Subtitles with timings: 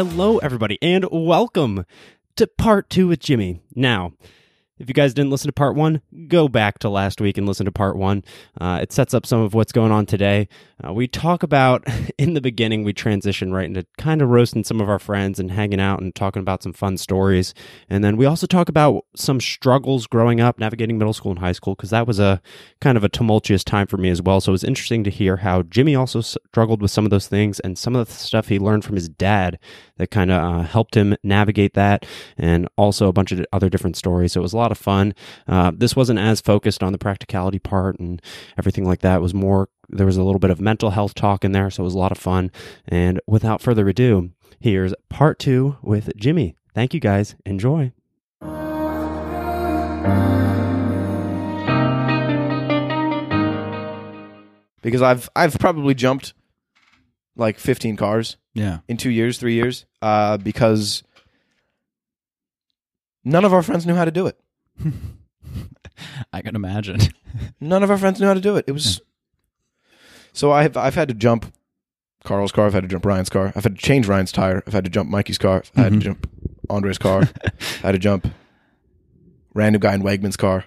[0.00, 1.84] Hello, everybody, and welcome
[2.36, 3.60] to part two with Jimmy.
[3.74, 4.14] Now,
[4.80, 7.66] if you guys didn't listen to part one, go back to last week and listen
[7.66, 8.24] to part one.
[8.58, 10.48] Uh, it sets up some of what's going on today.
[10.82, 11.84] Uh, we talk about,
[12.18, 15.50] in the beginning, we transition right into kind of roasting some of our friends and
[15.50, 17.52] hanging out and talking about some fun stories.
[17.90, 21.52] And then we also talk about some struggles growing up, navigating middle school and high
[21.52, 22.40] school, because that was a
[22.80, 24.40] kind of a tumultuous time for me as well.
[24.40, 27.60] So it was interesting to hear how Jimmy also struggled with some of those things
[27.60, 29.58] and some of the stuff he learned from his dad
[30.00, 32.06] that kind of uh, helped him navigate that,
[32.38, 34.32] and also a bunch of other different stories.
[34.32, 35.14] So it was a lot of fun.
[35.46, 38.20] Uh, this wasn't as focused on the practicality part and
[38.56, 39.16] everything like that.
[39.16, 41.68] It was more, there was a little bit of mental health talk in there.
[41.70, 42.50] So it was a lot of fun.
[42.88, 46.56] And without further ado, here's part two with Jimmy.
[46.74, 47.36] Thank you guys.
[47.44, 47.92] Enjoy.
[54.82, 56.32] because I've I've probably jumped
[57.36, 58.78] like 15 cars Yeah.
[58.88, 61.02] in 2 years, 3 years uh because
[63.24, 64.38] none of our friends knew how to do it.
[66.32, 66.98] I can imagine.
[67.60, 68.64] None of our friends knew how to do it.
[68.66, 69.00] It was
[70.32, 71.52] So I've I've had to jump
[72.24, 73.52] Carl's car, I've had to jump Ryan's car.
[73.54, 74.62] I've had to change Ryan's tire.
[74.66, 75.62] I've had to jump Mikey's car.
[75.76, 75.98] I've had Mhm.
[75.98, 76.30] to jump
[76.68, 77.22] Andre's car.
[77.22, 77.50] I
[77.82, 78.28] had to jump
[79.54, 80.64] random guy in Wegman's car.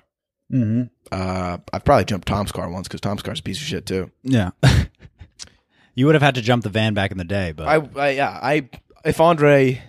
[0.52, 0.83] mm-hmm.
[1.11, 4.11] Uh, I've probably jumped Tom's car once because Tom's car's a piece of shit too.
[4.23, 4.52] Yeah.
[5.95, 8.09] You would have had to jump the van back in the day, but I, I
[8.11, 8.69] yeah, I
[9.05, 9.81] if Andre,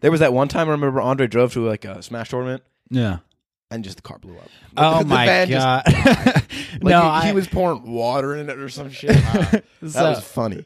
[0.00, 3.18] there was that one time I remember Andre drove to like a Smash tournament yeah.
[3.70, 4.48] and just the car blew up.
[4.76, 5.84] Oh The my van just- god.
[6.72, 9.10] like no, he, I, he was pouring water in it or some shit.
[9.12, 10.64] that was funny.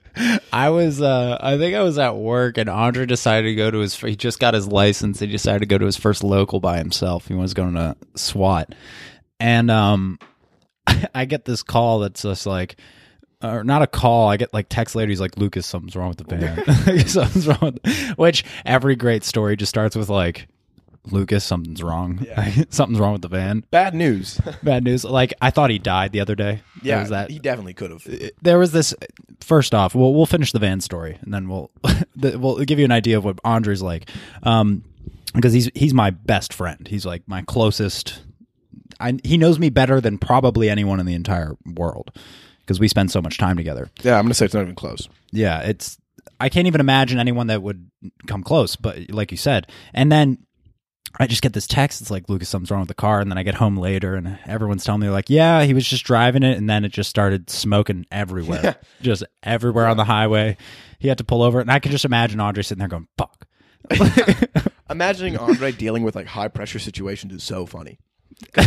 [0.52, 3.78] I was uh I think I was at work and Andre decided to go to
[3.78, 5.18] his he just got his license.
[5.20, 7.26] He decided to go to his first local by himself.
[7.26, 8.74] He was going to SWAT.
[9.40, 10.18] And um
[11.14, 12.76] I get this call that's just like
[13.54, 14.28] or not a call.
[14.28, 15.08] I get like text later.
[15.08, 17.06] He's like, "Lucas, something's wrong with the van.
[17.06, 17.78] something's wrong."
[18.16, 20.48] Which every great story just starts with like,
[21.10, 22.24] "Lucas, something's wrong.
[22.70, 24.40] something's wrong with the van." Bad news.
[24.62, 25.04] Bad news.
[25.04, 26.62] Like I thought he died the other day.
[26.82, 28.06] Yeah, was that he definitely could have.
[28.42, 28.94] there was this
[29.40, 31.70] first off we'll, we'll finish the van story and then we'll
[32.16, 34.10] the, we'll give you an idea of what andre's like
[34.42, 34.82] um
[35.34, 38.22] because he's he's my best friend he's like my closest
[38.98, 42.10] I, he knows me better than probably anyone in the entire world
[42.66, 45.08] because we spend so much time together Yeah, I'm gonna say it's not even close.
[45.32, 45.98] yeah it's
[46.40, 47.90] i can't even imagine anyone that would
[48.26, 50.38] come close but like you said and then
[51.18, 52.02] I just get this text.
[52.02, 53.20] It's like, Lucas, something's wrong with the car.
[53.20, 56.04] And then I get home later and everyone's telling me, like, yeah, he was just
[56.04, 56.58] driving it.
[56.58, 60.58] And then it just started smoking everywhere, just everywhere on the highway.
[60.98, 61.58] He had to pull over.
[61.58, 63.46] And I can just imagine Andre sitting there going, fuck.
[64.90, 67.98] Imagining Andre dealing with like high pressure situations is so funny.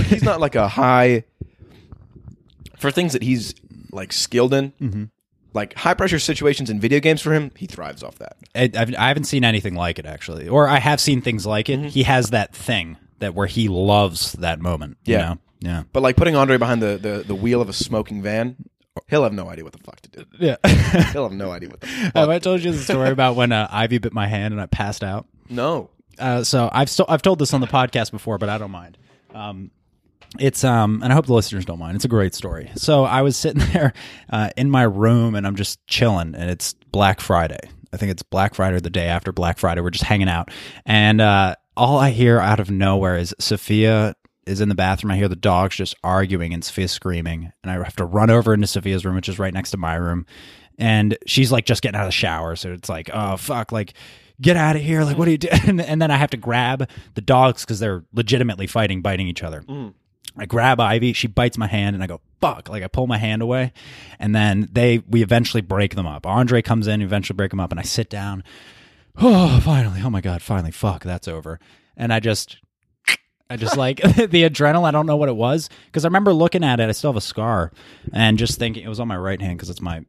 [0.05, 1.25] he's not like a high
[2.79, 3.53] for things that he's
[3.91, 4.71] like skilled in.
[4.81, 5.03] Mm-hmm.
[5.53, 8.37] Like high pressure situations in video games for him, he thrives off that.
[8.53, 10.47] I, I've, I haven't seen anything like it, actually.
[10.47, 11.79] Or I have seen things like it.
[11.79, 11.87] Mm-hmm.
[11.89, 14.97] He has that thing that where he loves that moment.
[15.05, 15.21] you Yeah.
[15.21, 15.37] know?
[15.61, 15.83] Yeah.
[15.91, 18.57] But like putting Andre behind the, the, the wheel of a smoking van,
[19.07, 20.25] he'll have no idea what the fuck to do.
[20.39, 20.55] Yeah.
[21.13, 22.15] He'll have no idea what the fuck.
[22.15, 24.67] have I told you the story about when uh, Ivy bit my hand and I
[24.67, 25.25] passed out?
[25.49, 25.89] No.
[26.19, 28.97] uh, so I've st- I've told this on the podcast before, but I don't mind.
[29.33, 29.71] Um,
[30.37, 31.95] it's um, and I hope the listeners don't mind.
[31.95, 32.71] It's a great story.
[32.75, 33.93] So I was sitting there
[34.29, 37.59] uh, in my room and I'm just chilling, and it's Black Friday.
[37.91, 39.81] I think it's Black Friday or the day after Black Friday.
[39.81, 40.51] We're just hanging out,
[40.85, 45.11] and uh, all I hear out of nowhere is Sophia is in the bathroom.
[45.11, 48.53] I hear the dogs just arguing and Sophia screaming, and I have to run over
[48.53, 50.25] into Sophia's room, which is right next to my room,
[50.77, 52.55] and she's like just getting out of the shower.
[52.55, 53.93] So it's like, oh fuck, like
[54.39, 55.03] get out of here!
[55.03, 55.61] Like what are you doing?
[55.65, 59.41] And, and then I have to grab the dogs because they're legitimately fighting, biting each
[59.41, 59.63] other.
[60.39, 62.69] I grab Ivy, she bites my hand, and I go, fuck.
[62.69, 63.73] Like I pull my hand away.
[64.17, 66.25] And then they we eventually break them up.
[66.25, 68.43] Andre comes in, eventually break them up, and I sit down.
[69.21, 69.99] Oh, finally.
[70.01, 70.71] Oh my God, finally.
[70.71, 71.59] Fuck, that's over.
[71.97, 72.57] And I just
[73.49, 74.85] I just like the adrenaline.
[74.85, 75.69] I don't know what it was.
[75.87, 77.73] Because I remember looking at it, I still have a scar,
[78.13, 80.05] and just thinking it was on my right hand because it's my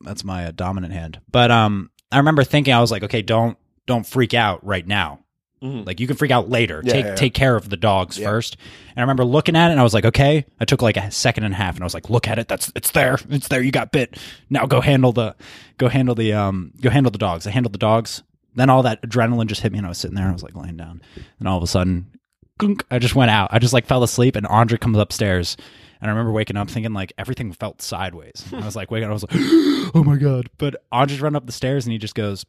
[0.00, 1.20] that's my uh, dominant hand.
[1.30, 5.20] But um I remember thinking I was like, okay, don't don't freak out right now.
[5.62, 6.82] Like you can freak out later.
[6.84, 7.16] Yeah, take yeah, yeah.
[7.16, 8.56] take care of the dogs first.
[8.90, 10.44] And I remember looking at it and I was like, okay.
[10.60, 12.46] I took like a second and a half and I was like, look at it.
[12.48, 13.18] That's it's there.
[13.30, 13.62] It's there.
[13.62, 14.18] You got bit.
[14.50, 15.34] Now go handle the
[15.78, 17.46] go handle the um go handle the dogs.
[17.46, 18.22] I handled the dogs.
[18.54, 20.42] Then all that adrenaline just hit me and I was sitting there and I was
[20.42, 21.02] like laying down.
[21.38, 22.10] And all of a sudden,
[22.58, 23.50] gunk, I just went out.
[23.52, 25.56] I just like fell asleep and Andre comes upstairs.
[26.00, 28.44] And I remember waking up thinking like everything felt sideways.
[28.52, 29.32] I was like waking up, I was like,
[29.94, 30.50] oh my God.
[30.58, 32.44] But Andre's running up the stairs and he just goes,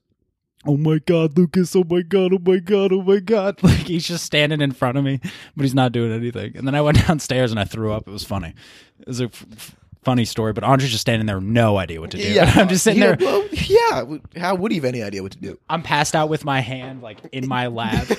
[0.66, 3.58] oh my god lucas oh my god oh my god oh my god.
[3.64, 5.20] Like he's just standing in front of me
[5.56, 6.58] but he's not doing anything.
[6.58, 8.08] And then i went downstairs and i threw up.
[8.08, 8.54] It was funny.
[9.00, 9.76] It was a f-
[10.08, 12.24] funny story, but Andre's just standing there, no idea what to do.
[12.32, 13.28] Yeah, I'm just sitting yeah, there.
[13.28, 15.60] well, yeah, how would he have any idea what to do?
[15.70, 18.08] I'm passed out with my hand like in my lap.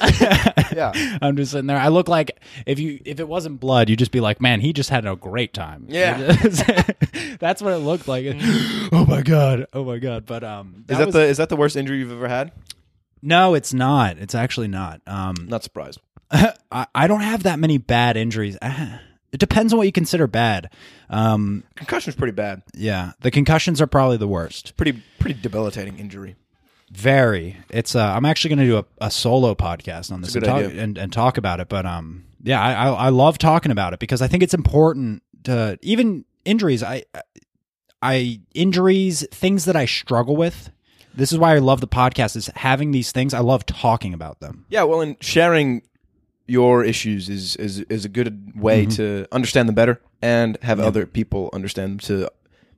[0.76, 0.92] Yeah.
[1.22, 1.78] I'm just sitting there.
[1.78, 4.74] I look like if you if it wasn't blood, you'd just be like, man, he
[4.74, 5.86] just had a great time.
[5.88, 6.18] Yeah.
[7.40, 8.26] that's what it looked like.
[8.92, 9.66] oh my god.
[9.72, 10.26] Oh my god.
[10.26, 12.52] But um, Is that was- the is that the worst injury you've ever had?
[13.22, 13.54] no?
[13.54, 14.18] It's not.
[14.18, 15.00] It's actually not.
[15.06, 16.00] Um, Not surprised.
[16.30, 18.58] I, I don't have that many bad injuries.
[19.32, 20.70] It depends on what you consider bad.
[21.10, 22.62] Um, Concussion's pretty bad.
[22.74, 24.76] yeah, the concussions are probably the worst.
[24.76, 26.36] Pretty pretty debilitating injury.
[26.90, 27.58] Very.
[27.68, 27.94] It's.
[27.94, 30.96] Uh, I'm actually going to do a, a solo podcast on this and talk, and,
[30.96, 31.68] and talk about it.
[31.68, 35.22] But um, yeah, I, I I love talking about it because I think it's important
[35.44, 36.82] to even injuries.
[36.82, 37.04] I
[38.00, 40.70] I injuries things that I struggle with.
[41.14, 42.36] This is why I love the podcast.
[42.36, 43.34] Is having these things.
[43.34, 44.64] I love talking about them.
[44.70, 45.82] Yeah, well, and sharing
[46.48, 48.96] your issues is is is a good way Mm-hmm.
[48.96, 52.28] to understand them better and have other people understand them to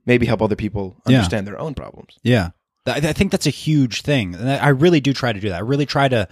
[0.05, 1.17] maybe help other people Yeah.
[1.17, 2.17] understand their own problems.
[2.23, 2.49] Yeah.
[2.85, 4.35] I, I think that's a huge thing.
[4.35, 5.55] And I I really do try to do that.
[5.57, 6.27] I really try to.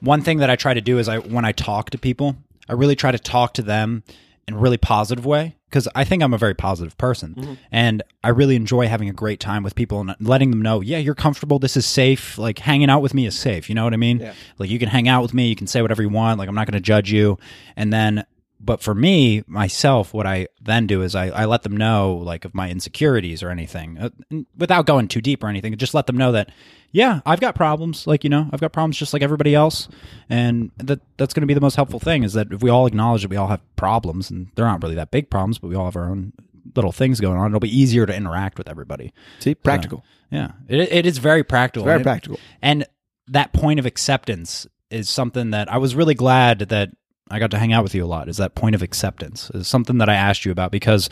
[0.00, 2.36] One thing that I try to do is I when I talk to people,
[2.68, 4.02] I really try to talk to them
[4.46, 7.54] in a really positive way because I think I'm a very positive person, mm-hmm.
[7.72, 10.98] and I really enjoy having a great time with people and letting them know, yeah,
[10.98, 11.58] you're comfortable.
[11.58, 12.36] This is safe.
[12.36, 13.70] Like hanging out with me is safe.
[13.70, 14.20] You know what I mean?
[14.20, 14.34] Yeah.
[14.58, 15.48] Like you can hang out with me.
[15.48, 16.38] You can say whatever you want.
[16.38, 17.38] Like I'm not going to judge you.
[17.74, 18.26] And then
[18.64, 22.44] but for me myself what i then do is i, I let them know like
[22.44, 24.10] of my insecurities or anything uh,
[24.56, 26.50] without going too deep or anything just let them know that
[26.92, 29.88] yeah i've got problems like you know i've got problems just like everybody else
[30.30, 32.86] and that that's going to be the most helpful thing is that if we all
[32.86, 35.74] acknowledge that we all have problems and they're not really that big problems but we
[35.74, 36.32] all have our own
[36.76, 40.04] little things going on it'll be easier to interact with everybody See, practical.
[40.30, 41.84] yeah, it, it is very practical.
[41.84, 42.40] Very And it- practical.
[42.62, 42.86] And
[43.28, 46.90] that point of acceptance is something that I was really glad that
[47.32, 48.28] I got to hang out with you a lot.
[48.28, 51.08] Is that point of acceptance is something that I asked you about because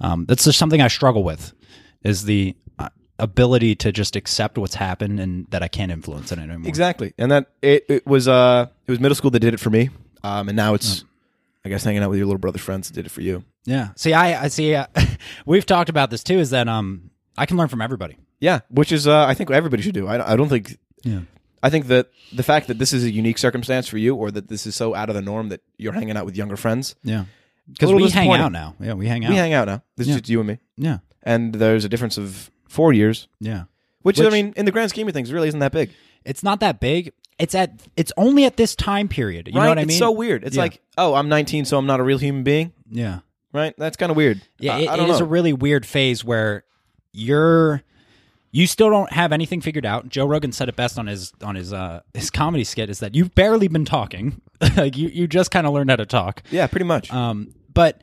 [0.00, 1.52] um, that's just something I struggle with.
[2.02, 6.38] Is the uh, ability to just accept what's happened and that I can't influence it
[6.38, 6.66] anymore.
[6.66, 9.68] Exactly, and that it, it was uh it was middle school that did it for
[9.70, 9.90] me,
[10.22, 11.04] um, and now it's
[11.64, 13.44] I guess hanging out with your little brother's friends that did it for you.
[13.66, 13.90] Yeah.
[13.96, 14.74] See, I, I see.
[14.74, 14.86] Uh,
[15.46, 16.38] we've talked about this too.
[16.38, 18.16] Is that um, I can learn from everybody.
[18.40, 20.06] Yeah, which is uh, I think everybody should do.
[20.06, 21.20] I, I don't think Yeah.
[21.62, 24.48] I think that the fact that this is a unique circumstance for you, or that
[24.48, 27.24] this is so out of the norm that you're hanging out with younger friends, Yeah.
[27.70, 28.74] Because we hang out now.
[28.80, 29.30] Yeah, we hang out.
[29.30, 29.82] we hang out now.
[29.96, 30.14] This Yeah.
[30.14, 30.98] is just you and me, yeah.
[31.22, 33.64] and there's a difference of four years, Yeah.
[34.02, 35.90] which, Which- I mean, in the grand scheme of things, really isn't that big.
[36.24, 37.12] It's not that big.
[37.38, 37.72] It's at.
[37.96, 39.48] It's only at this time period.
[39.48, 39.62] You right?
[39.62, 39.98] know what I it's mean?
[39.98, 40.44] so weird.
[40.44, 40.62] It's Yeah.
[40.62, 42.72] like, oh, I'm 19, so I'm not a real human being.
[42.90, 43.20] yeah.
[43.52, 43.74] Right?
[43.78, 44.42] That's kind of weird.
[44.58, 44.76] Yeah.
[44.76, 46.64] I, It, I it is a really weird phase where
[47.12, 47.82] you're.
[48.52, 50.08] You still don't have anything figured out.
[50.08, 53.14] Joe Rogan said it best on his on his uh his comedy skit is that
[53.14, 54.40] you've barely been talking.
[54.76, 56.42] like you you just kind of learned how to talk.
[56.50, 57.12] yeah, pretty much.
[57.12, 58.00] Um, but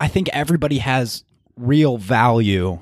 [0.00, 1.24] I think everybody has
[1.56, 2.80] real value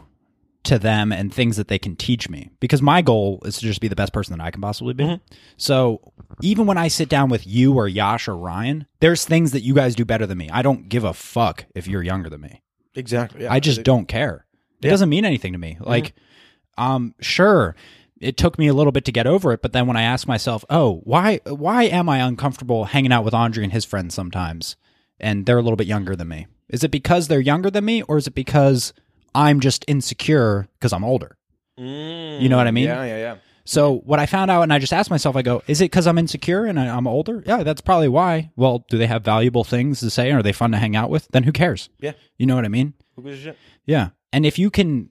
[0.65, 3.81] to them and things that they can teach me because my goal is to just
[3.81, 5.21] be the best person that I can possibly be.
[5.57, 9.63] So even when I sit down with you or Yash or Ryan, there's things that
[9.63, 10.49] you guys do better than me.
[10.51, 12.63] I don't give a fuck if you're younger than me.
[12.95, 13.43] exactly.
[13.43, 13.53] Yeah.
[13.53, 14.47] I just don't care.
[14.81, 15.79] It doesn't mean anything to me.
[15.81, 16.15] Like,
[16.79, 17.75] um, sure,
[18.21, 20.27] it took me a little bit to get over it, but then when I ask
[20.27, 24.77] myself, oh, why, why am I uncomfortable hanging out with Andre and his friends sometimes,
[25.19, 26.47] and they're a little bit younger than me?
[26.69, 28.93] Is it because they're younger than me, or is it because
[29.35, 31.37] I'm just insecure because I'm older?
[31.77, 32.85] You know what I mean?
[32.85, 33.37] Yeah, yeah, yeah.
[33.65, 36.07] So what I found out, and I just asked myself, I go, is it because
[36.07, 37.43] I'm insecure and I, I'm older?
[37.47, 38.51] Yeah, that's probably why.
[38.57, 40.33] Well, do they have valuable things to say?
[40.33, 41.29] Are they fun to hang out with?
[41.29, 41.89] Then who cares?
[42.01, 42.13] Yeah.
[42.39, 42.95] You know what I mean?
[43.17, 43.59] Who gives a shit?
[43.87, 44.11] Yeah.
[44.33, 45.11] And if you can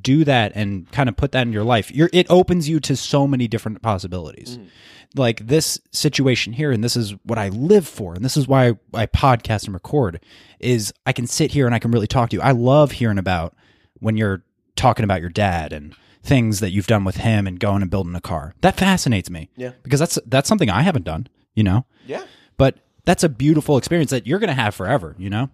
[0.00, 2.96] do that and kind of put that in your life, you're, it opens you to
[2.96, 4.56] so many different possibilities.
[4.58, 4.66] Mm-hmm.
[5.14, 8.72] Like this situation here, and this is what I live for, and this is why
[8.94, 10.20] I podcast and record,
[10.58, 12.42] is I can sit here and I can really talk to you.
[12.42, 13.54] I love hearing about
[14.00, 14.42] when you're
[14.74, 18.14] talking about your dad and things that you've done with him and going and building
[18.14, 18.54] a car.
[18.62, 19.50] That fascinates me.
[19.56, 19.72] Yeah.
[19.82, 21.84] Because that's that's something I haven't done, you know?
[22.06, 22.24] Yeah.
[22.56, 25.50] But that's a beautiful experience that you're gonna have forever, you know?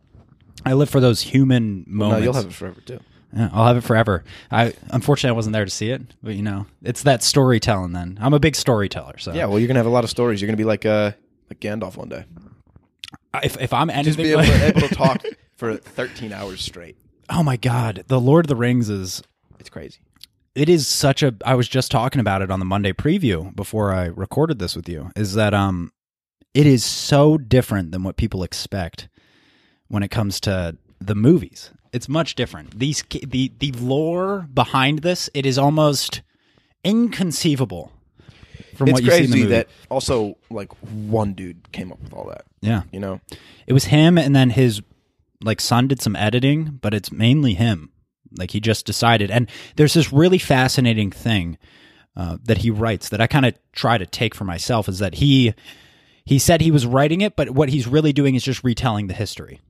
[0.64, 1.88] I live for those human moments.
[1.88, 2.24] No, moments.
[2.24, 3.00] you'll have it forever too.
[3.36, 4.24] I'll have it forever.
[4.50, 7.92] I unfortunately I wasn't there to see it, but you know, it's that storytelling.
[7.92, 10.40] Then I'm a big storyteller, so Yeah, well, you're gonna have a lot of stories.
[10.40, 11.12] You're gonna be like uh
[11.50, 12.24] like Gandalf one day.
[13.42, 15.22] if if I'm Just anything, be able like- able to talk
[15.56, 16.96] for 13 hours straight.
[17.30, 19.22] oh my god, the Lord of the Rings is
[19.60, 19.98] It's crazy.
[20.54, 21.34] it is such a.
[21.44, 24.88] I was just talking about it on the Monday preview before I recorded this with
[24.88, 25.10] you.
[25.16, 25.92] Is that um,
[26.54, 29.08] it is so different than what people expect
[29.88, 31.70] when it comes to the movies.
[31.92, 32.78] It's much different.
[32.78, 36.22] These the the lore behind this it is almost
[36.84, 37.92] inconceivable
[38.76, 39.48] from It's what you see in the movie.
[39.50, 42.44] that also like one dude came up with all that.
[42.60, 43.20] yeah, You know?
[43.66, 44.80] It was him and then his
[45.42, 47.90] like son did some editing, but it's mainly him.
[48.36, 49.30] Like he just decided.
[49.30, 51.58] And there's this really fascinating thing
[52.16, 55.16] uh, that he writes that I kind of try to take for myself is that
[55.16, 55.54] he
[56.24, 59.14] he said he was writing it, but what he's really doing is just retelling the
[59.14, 59.60] history.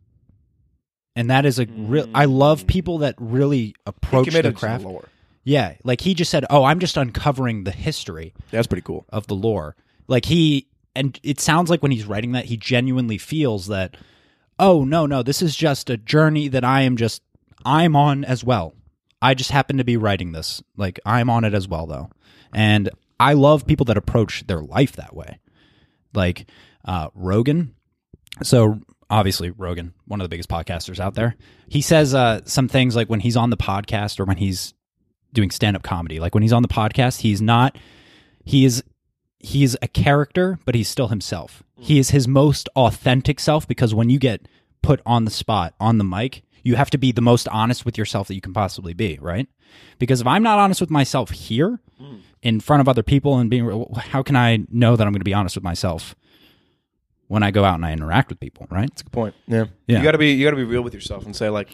[1.19, 2.09] And that is a real.
[2.15, 4.85] I love people that really approach the to the craft.
[4.85, 5.09] lore.
[5.43, 9.05] Yeah, like he just said, "Oh, I'm just uncovering the history That's pretty cool.
[9.09, 9.75] of the lore."
[10.07, 13.97] Like he and it sounds like when he's writing that he genuinely feels that,
[14.61, 17.23] "Oh, no, no, this is just a journey that I am just
[17.65, 18.75] I'm on as well.
[19.21, 20.63] I just happen to be writing this.
[20.77, 22.11] Like I'm on it as well though."
[22.53, 25.41] And I love people that approach their life that way.
[26.15, 26.47] Like
[26.85, 27.75] uh Rogan.
[28.43, 31.37] So obviously Rogan, one of the biggest podcasters out there.
[31.69, 34.75] He says uh some things like when he's on the podcast or when he's
[35.33, 36.21] doing stand-up comedy.
[36.21, 37.77] Like when he's on the podcast, he's not
[38.45, 38.83] he is
[39.41, 41.63] he is a character, but he's still himself.
[41.79, 44.49] He is his most authentic self because when you get
[44.83, 47.97] put on the spot on the mic, you have to be the most honest with
[47.97, 49.49] yourself that you can possibly be, right?
[49.99, 51.81] Because if I'm not honest with myself here
[52.43, 55.25] in front of other people and being how can I know that I'm going to
[55.25, 56.15] be honest with myself
[57.29, 58.89] when I go out and I interact with people, right?
[58.91, 59.35] That's a good point.
[59.47, 59.67] Yeah.
[59.87, 59.99] Yeah.
[59.99, 61.69] You gotta be you gotta be real with yourself and say like,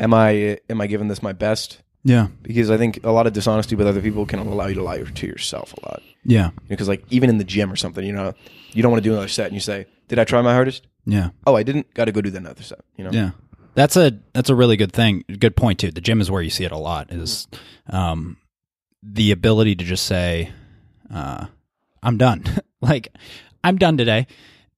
[0.00, 1.82] am I am I giving this my best?
[2.02, 2.28] Yeah.
[2.42, 5.02] Because I think a lot of dishonesty with other people can allow you to lie
[5.02, 6.02] to yourself a lot.
[6.24, 6.50] Yeah.
[6.68, 8.32] Because like even in the gym or something, you know,
[8.72, 10.86] you don't want to do another set and you say, "Did I try my hardest?
[11.04, 11.30] Yeah.
[11.46, 11.92] Oh, I didn't.
[11.94, 13.10] Got to go do that another set." You know.
[13.10, 13.30] Yeah.
[13.74, 15.24] That's a that's a really good thing.
[15.38, 15.90] Good point too.
[15.90, 17.12] The gym is where you see it a lot.
[17.12, 17.46] Is
[17.90, 18.38] um,
[19.02, 20.50] the ability to just say,
[21.12, 21.46] uh,
[22.02, 22.44] "I'm done."
[22.80, 23.08] like
[23.62, 24.28] I'm done today.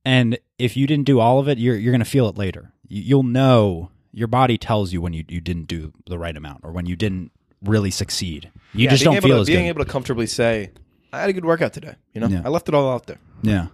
[0.08, 2.72] And if you didn't do all of it, you're you're gonna feel it later.
[2.88, 3.90] You, you'll know.
[4.12, 6.96] Your body tells you when you, you didn't do the right amount or when you
[6.96, 7.30] didn't
[7.62, 8.50] really succeed.
[8.72, 9.68] You Yeah, just don't feel to, as being good.
[9.68, 10.70] able to comfortably say,
[11.12, 12.42] "I had a good workout today." You know, Yeah.
[12.44, 13.18] I left it all out there.
[13.42, 13.66] Yeah.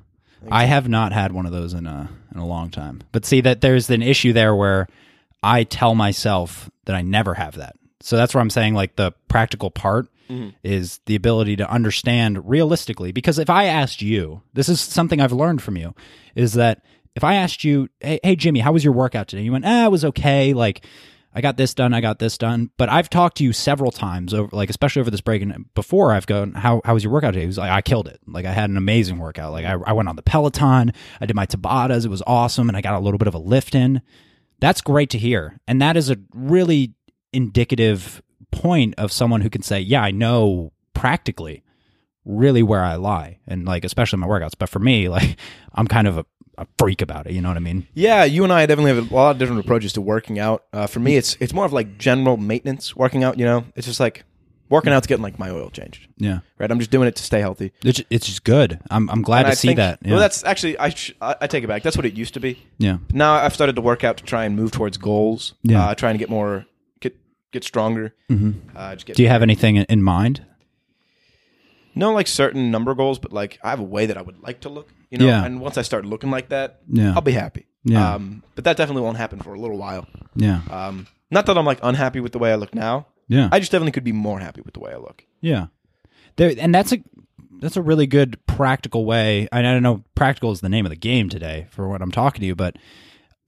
[0.51, 3.01] I have not had one of those in a in a long time.
[3.13, 4.89] But see that there's an issue there where
[5.43, 7.77] I tell myself that I never have that.
[8.01, 10.09] So that's where I'm saying like the practical part
[10.63, 15.33] is the ability to understand realistically because if I asked you, this is something I've
[15.33, 15.95] learned from you
[16.35, 16.83] is that
[17.15, 19.85] if I asked you, "Hey, hey Jimmy, how was your workout today?" You went, "Ah,
[19.85, 20.85] it was okay." Like
[21.35, 22.71] I got this done, I got this done.
[22.77, 26.13] But I've talked to you several times over, like especially over this break, and before
[26.13, 28.21] I've gone, "How how was your workout today?" He was like, "I killed it.
[28.27, 29.53] Like I had an amazing workout.
[29.53, 32.77] Like I, I went on the Peloton, I did my Tabatas, it was awesome, and
[32.77, 34.01] I got a little bit of a lift in."
[34.61, 36.95] That's great to hear, and that is a really
[37.33, 38.23] indicative
[38.55, 41.63] point of someone who can say, "Yeah, I know practically
[42.25, 44.53] really where I lie," and like especially my workouts.
[44.59, 45.37] But for me, like
[45.75, 46.27] I'm kind of a,
[46.59, 47.33] a freak about it.
[47.33, 47.87] You know what I mean?
[47.95, 50.65] Yeah, you and I definitely have a lot of different approaches to working out.
[50.73, 53.39] Uh, for me, it's it's more of like general maintenance working out.
[53.39, 54.25] You know, it's just like
[54.71, 56.09] working out's getting like my oil changed.
[56.17, 56.41] Yeah.
[56.59, 57.73] Right, I'm just doing it to stay healthy.
[57.85, 58.81] It's it's just good.
[58.91, 59.99] I'm I'm glad And to I see think- that.
[60.03, 60.13] Yeah.
[60.13, 61.83] Well, that's actually I, sh- I I take it back.
[61.83, 62.63] That's what it used to be.
[62.79, 62.99] yeah.
[63.13, 65.55] Now I've started to work out to try and move towards goals.
[65.63, 65.85] Yeah.
[65.85, 66.65] uh, trying to get more
[67.55, 68.15] get stronger.
[68.31, 68.77] Mm-hmm.
[68.77, 70.45] Uh, just get Do you have anything in- in mind?
[71.95, 74.61] no like certain number goals, but like I have a way that I would like
[74.61, 74.89] to look.
[75.11, 75.45] You know, Yeah.
[75.45, 77.15] and once I start looking like that, Yeah.
[77.15, 77.67] I'll be happy.
[77.85, 78.15] Yeah.
[78.15, 80.07] Um, but that definitely won't happen for a little while.
[80.35, 80.61] Yeah.
[80.71, 83.07] Um, not that I'm like unhappy with the way I look now.
[83.29, 83.49] Yeah.
[83.53, 85.25] I just definitely could be more happy with the way I look.
[85.41, 85.67] yeah.
[86.37, 86.99] There and that's a
[87.61, 89.47] that's a really good practical way.
[89.53, 92.41] I don't know practical is the name of the game today for what I'm talking
[92.41, 92.75] to you, but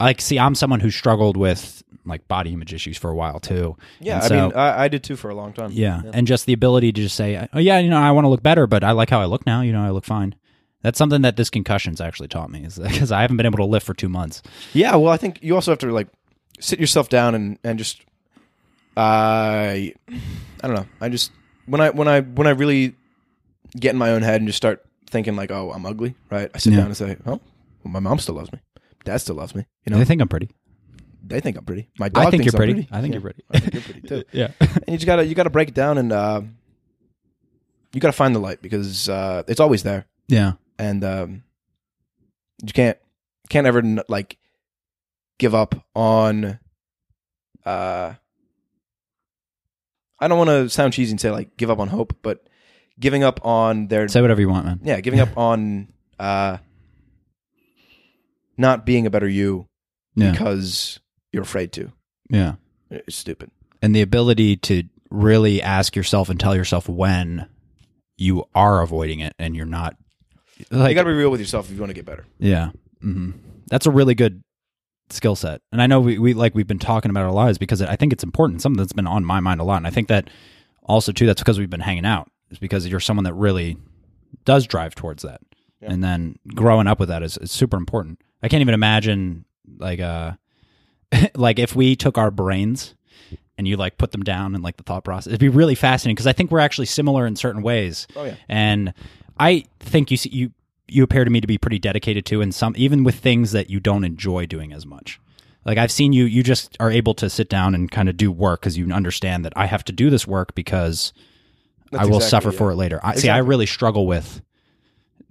[0.00, 3.76] like see I'm someone who struggled with like body image issues for a while too.
[4.00, 5.70] Yeah, And I mean, I, I did too for a long time.
[5.72, 6.02] Yeah.
[6.12, 8.42] And just the ability to just say, oh, yeah, you know, I want to look
[8.44, 9.60] better, but I like how I look now.
[9.62, 10.36] You know, I look fine.
[10.82, 13.64] That's something that this concussion's actually taught me is because I haven't been able to
[13.64, 14.40] lift for two months.
[14.72, 16.06] Yeah, well, I think you also have to like
[16.60, 18.02] sit yourself down and and just
[18.96, 19.92] uh, I
[20.62, 20.86] don't know.
[21.00, 21.32] I just
[21.66, 22.94] when I when I when I really
[23.78, 26.50] get in my own head and just start thinking like, oh, I'm ugly, right?
[26.54, 26.78] I sit Yeah.
[26.80, 27.40] down and say, oh,
[27.84, 28.60] well, my mom still loves me,
[29.06, 29.64] dad still loves me.
[29.86, 30.50] You know, they think I'm pretty.
[31.26, 31.88] they think I'm pretty.
[31.98, 32.88] My dog I think thinks you're I'm pretty.
[32.92, 33.44] I think Yeah, you're pretty.
[33.50, 34.24] I think you're pretty too.
[34.32, 34.50] Yeah.
[34.60, 36.42] And you just gotta you gotta break it down and uh,
[37.94, 40.06] you gotta find the light because uh, it's always there.
[40.28, 40.52] yeah.
[40.78, 41.42] and um,
[42.62, 42.98] you can't
[43.48, 44.36] can't ever like
[45.38, 46.58] give up on.
[47.64, 48.14] Uh,
[50.18, 52.48] I don't want to sound cheesy and say like give up on hope, but
[52.98, 54.80] giving up on their Say whatever you want, man.
[54.82, 56.56] yeah, giving up on uh,
[58.56, 59.66] not being a better you
[60.14, 60.30] Yeah.
[60.32, 61.00] because
[61.32, 61.92] you're afraid to.
[62.30, 62.54] Yeah.
[62.90, 63.50] It's stupid.
[63.82, 67.46] And the ability to really ask yourself and tell yourself when
[68.16, 69.96] you are avoiding it and you're not
[70.70, 72.24] like you got to be real with yourself if you want to get better.
[72.38, 72.70] Yeah.
[73.00, 73.32] hmm
[73.68, 74.42] That's a really good
[75.10, 75.60] skill set.
[75.70, 78.12] And I know we, we like we've been talking about lot is because I think
[78.12, 78.62] it's important.
[78.62, 79.76] Something that's been on my mind a lot.
[79.76, 80.30] And I think that
[80.82, 82.30] also too, that's because we've been hanging out.
[82.50, 83.76] Is because you're someone that really
[84.44, 85.40] does drive towards that.
[85.82, 88.20] And then growing up with that is, is super important.
[88.42, 89.44] I can't even imagine
[89.78, 90.32] like uh
[91.34, 92.94] like if we took our brains
[93.58, 96.14] and you like put them down and like the thought process, it'd be really fascinating
[96.14, 98.06] because I think we're actually similar in certain ways.
[98.14, 98.36] Oh, yeah.
[98.48, 98.92] and
[99.38, 100.50] I think you see, you
[100.88, 103.70] you appear to me to be pretty dedicated to, and some even with things that
[103.70, 105.20] you don't enjoy doing as much.
[105.64, 108.30] Like I've seen you, you just are able to sit down and kind of do
[108.30, 111.12] work because you understand that I have to do this work because
[111.92, 112.52] I will exactly suffer it.
[112.52, 113.00] for it later.
[113.02, 113.28] I see.
[113.28, 114.42] I really struggle with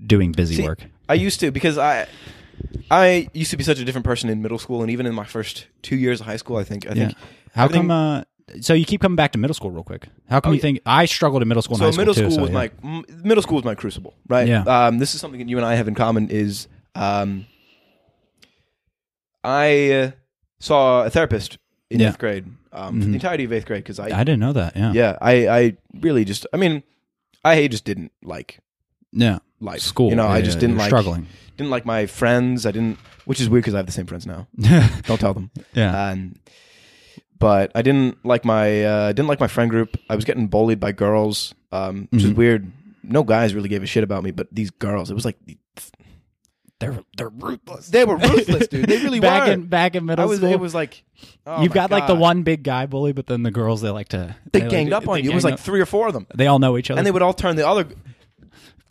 [0.05, 0.83] doing busy See, work.
[1.07, 2.07] I used to because I
[2.91, 5.25] I used to be such a different person in middle school and even in my
[5.25, 6.57] first two years of high school.
[6.57, 7.05] I think I Yeah.
[7.07, 7.17] think
[7.53, 7.91] How come?
[7.91, 8.24] Uh,
[8.62, 10.07] so you keep coming back to middle school real quick.
[10.29, 10.62] How come Oh, you yeah.
[10.62, 12.21] think I struggled in middle school and so high school middle too?
[12.31, 12.69] school so, was yeah.
[12.83, 14.47] my middle school was my crucible, right?
[14.47, 14.63] Yeah.
[14.63, 17.45] Um, this is something that you and I have in common is um,
[19.43, 20.12] I uh,
[20.59, 21.57] saw a therapist
[21.89, 23.05] in eighth grade um, Mhm.
[23.05, 24.75] the entirety of eighth grade because I, I didn't know that.
[24.75, 24.91] Yeah.
[24.93, 26.83] yeah I I really just I mean
[27.43, 28.59] I just didn't like
[29.12, 29.39] Yeah.
[29.65, 30.10] Life School.
[30.10, 31.27] You know, I Yeah, just didn't you're like struggling.
[31.57, 32.65] didn't like my friends.
[32.65, 34.48] I didn't, which is weird because I have the same friends now.
[35.07, 35.51] Don't tell them.
[35.74, 36.10] yeah.
[36.12, 36.39] And
[37.38, 39.98] but I didn't like my uh, didn't like my friend group.
[40.10, 42.36] I was getting bullied by girls, um, which is Mhm.
[42.36, 42.72] weird.
[43.03, 45.38] No guys really gave a shit about me, but these girls, it was like
[46.79, 47.88] they're they're ruthless.
[47.88, 48.88] they were ruthless, dude.
[48.88, 49.53] They really back were.
[49.53, 50.39] in back in middle I was.
[50.39, 50.51] school.
[50.51, 51.03] It was like
[51.45, 52.19] oh You've my got like the God.
[52.22, 55.07] one big guy bully, but then the girls they like to They, like- ganged up
[55.07, 55.31] on they you.
[55.31, 55.65] It was gang like up.
[55.65, 57.00] three or four of them, they all know each other.
[57.00, 57.86] and they would all turn the other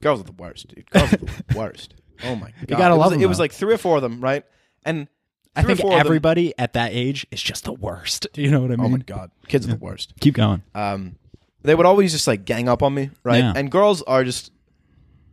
[0.05, 0.89] girls are the worst, dude.
[0.91, 1.95] Girls are the worst.
[2.23, 3.43] Oh my god, You gotta it love was, them, It was though.
[3.45, 4.45] like three or four of them, right?
[4.85, 5.09] And
[5.57, 8.29] I three or think four of them- everybody at that age is just the worst.
[8.33, 8.87] Do you know what I mean?
[8.87, 10.13] Oh my god, kids are the worst.
[10.21, 10.63] Keep going.
[10.75, 11.17] um,
[11.63, 13.39] they would always just like gang up on me, right?
[13.39, 13.53] Yeah.
[13.57, 14.53] And girls are just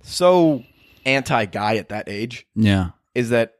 [0.03, 0.63] so
[1.05, 2.91] anti guy at that age Yeah.
[3.13, 3.55] is that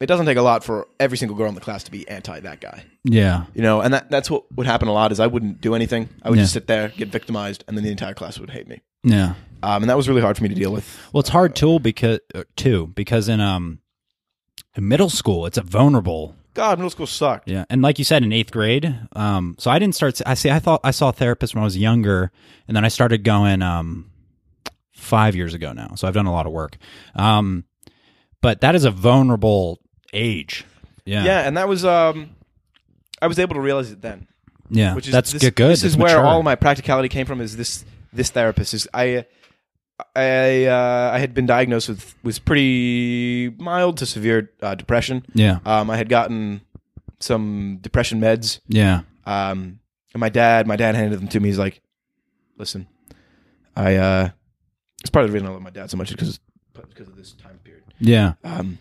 [0.00, 2.40] it doesn't take a lot for every single girl in the class to be anti
[2.40, 3.44] that guy, Yeah.
[3.54, 3.80] you know.
[3.80, 6.08] And that that's what would happen a lot is I wouldn't do anything.
[6.22, 6.44] I would Yeah.
[6.44, 8.80] just sit there, get victimized, and then the entire class would hate me.
[9.06, 9.34] Yeah.
[9.62, 10.86] Um, and that was really hard for me to deal with.
[11.12, 13.80] Well, it's hard too because uh, too because in um
[14.74, 17.48] in middle school it's a vulnerable God, middle school sucked.
[17.48, 20.20] Yeah, and like you said in eighth grade, um, so I didn't start.
[20.24, 20.50] I see.
[20.50, 22.32] I thought I saw a therapist when I was younger,
[22.66, 24.10] and then I started going um,
[24.92, 25.94] five years ago now.
[25.96, 26.78] So I've done a lot of work.
[27.14, 27.64] Um,
[28.40, 29.80] but that is a vulnerable
[30.12, 30.64] age.
[31.04, 32.30] Yeah, Yeah, and that was um,
[33.20, 34.26] I was able to realize it then.
[34.70, 34.94] yeah.
[34.94, 35.70] which is that's this, good.
[35.70, 37.40] This is where all my practicality came from.
[37.40, 37.84] Is this
[38.16, 38.74] this therapist?
[38.74, 39.24] Is I
[40.14, 45.24] I uh, I had been diagnosed with was pretty mild to severe uh, depression.
[45.34, 46.60] yeah, Um, I had gotten
[47.20, 48.60] some depression meds.
[48.68, 49.80] yeah, Um,
[50.12, 51.48] and my dad, my dad handed them to me.
[51.48, 51.80] He's like,
[52.58, 52.86] "Listen,
[53.74, 54.28] I uh,
[55.00, 56.40] it's part of the reason I love my dad so much because
[56.90, 57.84] because of this time period.
[57.98, 58.78] yeah, Um,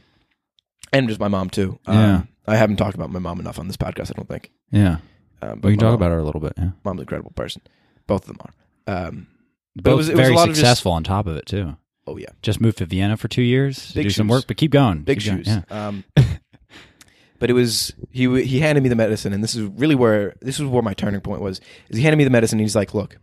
[0.92, 1.80] and just my mom too.
[1.86, 2.22] Um, Yeah.
[2.48, 4.12] I haven't talked about my mom enough on this podcast.
[4.12, 4.52] I don't think.
[4.70, 4.98] yeah.
[5.42, 6.54] Um, but We can talk mom- about her a little bit.
[6.58, 7.62] Yeah, mom's an incredible person.
[8.06, 8.54] Both of them are.
[8.88, 9.28] Um,
[9.76, 11.76] but it was- it was a very of just- successful on top of it too.
[12.08, 14.32] oh yeah, Just moved to Vienna for two years do some shoes.
[14.32, 15.02] work, but keep going.
[15.02, 15.44] big Keep going.
[15.44, 15.64] shoes.
[15.70, 16.04] Yeah, Um,
[17.40, 20.60] but it was he he handed me the medicine, and this is really where this
[20.60, 21.60] is where my turning point was.
[21.90, 22.60] Is he handed me the medicine?
[22.60, 23.18] and He's like, "Look,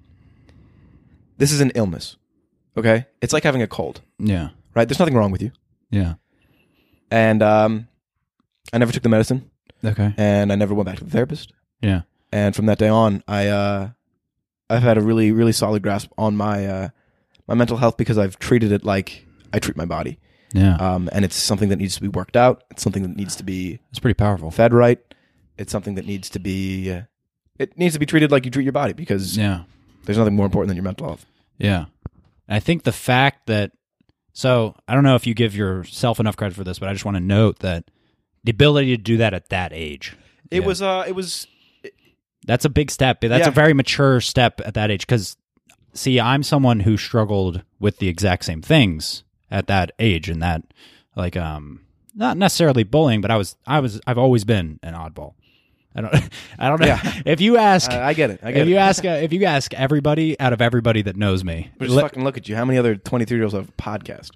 [1.38, 2.16] this is an illness.
[2.77, 4.88] Okay, it's like having a cold, yeah, right?
[4.88, 5.53] There's nothing wrong with you."
[5.90, 6.14] yeah.
[7.11, 7.88] And um,
[8.72, 9.51] I never took the medicine,
[9.85, 10.14] Okay.
[10.16, 11.53] and I never went back to the therapist.
[11.83, 12.03] Yeah.
[12.33, 13.90] And from that day on, I uh,
[14.73, 16.89] I've had a really really solid grasp on my uh,
[17.47, 20.19] my mental health because I've treated it like I treat my body.
[20.55, 20.77] Yeah.
[20.77, 22.65] um, and it's something that needs to be worked out.
[22.71, 24.51] It's something that needs to be it's pretty powerful.
[24.51, 24.99] fed right.
[25.57, 27.03] It's something that needs to be uh,
[27.59, 29.63] it needs to be treated like you treat your body because Yeah.
[30.05, 31.25] there's nothing more important than your mental health.
[31.59, 31.87] Yeah.
[32.49, 33.73] I think the fact that
[34.35, 37.05] so I don't know if you give yourself enough credit for this, but I just
[37.05, 37.85] want to note that
[38.45, 40.17] the ability to do that at that age.
[40.51, 40.67] It Yeah.
[40.67, 41.47] was uh it was
[42.46, 43.20] That's a big step.
[43.20, 43.48] That's Yeah.
[43.48, 45.37] a very mature step at that age cuz
[45.94, 50.62] see, I'm someone who struggled with the exact same things at that age and that
[51.16, 51.81] like um
[52.14, 55.35] not necessarily bullying, but I was I was I've always been an oddball.
[55.94, 56.14] I don't
[56.59, 56.87] I don't know.
[56.87, 57.20] Yeah.
[57.26, 58.40] If you ask I, I get it.
[58.42, 58.70] I get if it.
[58.70, 61.96] you ask uh, if you ask everybody out of everybody that knows me, but just
[61.96, 62.57] li- fucking look at you.
[62.57, 64.31] How many other 23 year olds have a podcast?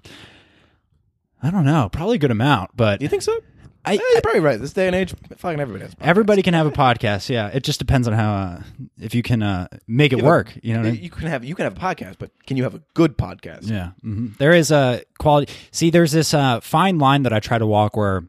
[1.41, 3.39] I don't know, probably a good amount, but you think so?
[3.87, 4.59] I, Eh, you're probably right.
[4.59, 5.93] This day and age, fucking everybody has.
[5.93, 6.07] A podcast.
[6.07, 7.29] everybody can have a podcast.
[7.29, 8.61] Yeah, it just depends on how uh,
[8.99, 10.57] if you can uh, make it a- work.
[10.61, 11.03] You know I mean?
[11.03, 13.69] You can have you can have a podcast, but can you have a good podcast?
[13.69, 15.51] Yeah, hmm there is a quality.
[15.71, 18.23] See, there's this uh, fine line that I try to walk where,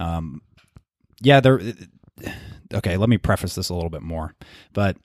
[0.00, 0.40] um,
[1.20, 1.60] yeah, there.
[2.74, 4.34] Okay, let me preface this a little bit more,
[4.72, 4.96] but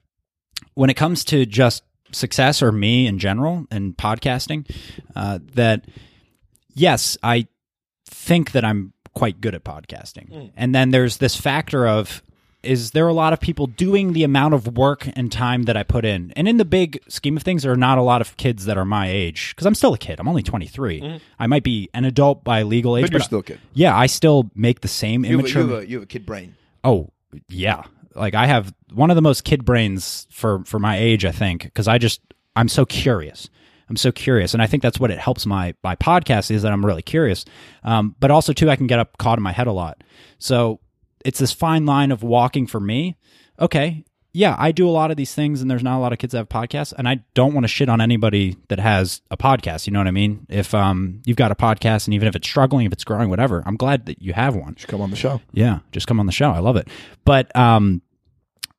[0.73, 4.69] when it comes to just success or me in general and podcasting,
[5.15, 5.85] uh, that
[6.73, 7.47] yes, I
[8.05, 10.51] think that I'm quite good at podcasting, mm.
[10.55, 12.21] and then there's this factor of
[12.63, 15.83] is there a lot of people doing the amount of work and time that I
[15.83, 16.31] put in?
[16.35, 18.77] And in the big scheme of things, there are not a lot of kids that
[18.77, 20.19] are my age because I'm still a kid.
[20.19, 21.01] I'm only 23.
[21.01, 21.17] Mm-hmm.
[21.39, 23.59] I might be an adult by legal age, But you're still a kid.
[23.73, 25.61] yeah, I still make the same You have, a, immature.
[25.63, 26.55] you, have a, you have a kid brain.
[26.83, 27.09] Oh
[27.47, 27.83] yeah,
[28.15, 31.25] like I have one of the most kid brains for for my age.
[31.25, 32.21] I think because I just
[32.55, 33.49] I'm so curious.
[33.91, 36.71] I'm so curious, and I think that's what it helps my my podcast is that
[36.71, 37.43] I'm really curious.
[37.83, 40.01] Um, but also too, I can get up caught in my head a lot.
[40.39, 40.79] So
[41.25, 43.17] it's this fine line of walking for me.
[43.59, 46.19] Okay, yeah, I do a lot of these things, and there's not a lot of
[46.19, 49.35] kids that have podcasts, and I don't want to shit on anybody that has a
[49.35, 49.87] podcast.
[49.87, 50.47] You know what I mean?
[50.47, 53.61] If um you've got a podcast, and even if it's struggling, if it's growing, whatever,
[53.65, 54.75] I'm glad that you have one.
[54.77, 55.41] Should come on the show.
[55.51, 56.51] Yeah, just come on the show.
[56.51, 56.87] I love it.
[57.25, 58.03] But um,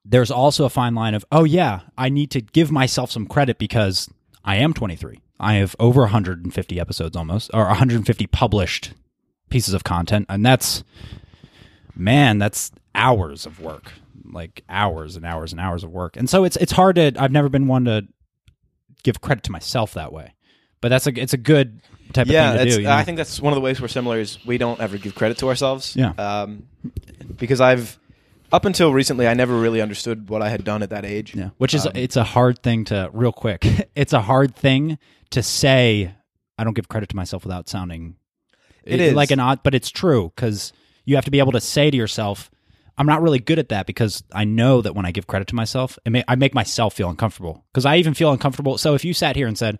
[0.06, 3.58] there's also a fine line of, oh, yeah, I need to give myself some credit
[3.58, 4.08] because
[4.44, 5.20] I am 23.
[5.38, 8.94] I have over 150 episodes almost, or 150 published
[9.50, 10.26] pieces of content.
[10.28, 10.84] And that's,
[11.96, 13.92] man, that's hours of work,
[14.24, 16.16] like hours and hours and hours of work.
[16.16, 18.06] And so it's, it's hard to, I've never been one to
[19.02, 20.34] give credit to myself that way.
[20.80, 21.80] But that's a, it's a good
[22.12, 22.80] type yeah, of thing to do.
[22.82, 22.94] you know?
[22.94, 25.38] I think that's one of the ways we're similar is we don't ever give credit
[25.38, 25.96] to ourselves.
[25.96, 26.12] Yeah.
[26.18, 26.68] Um,
[27.36, 27.98] because I've
[28.52, 31.34] up until recently, I never really understood what I had done at that age.
[31.34, 33.66] Yeah, which is Um, it's a hard thing to real quick.
[33.96, 34.98] it's a hard thing
[35.30, 36.14] to say.
[36.58, 38.16] I don't give credit to myself without sounding
[38.84, 39.14] It is.
[39.14, 40.72] like an odd, but it's true because
[41.04, 42.50] you have to be able to say to yourself,
[42.98, 45.54] "I'm not really good at that," because I know that when I give credit to
[45.54, 48.76] myself, it may, I make myself feel uncomfortable because I even feel uncomfortable.
[48.78, 49.78] So if you sat here and said,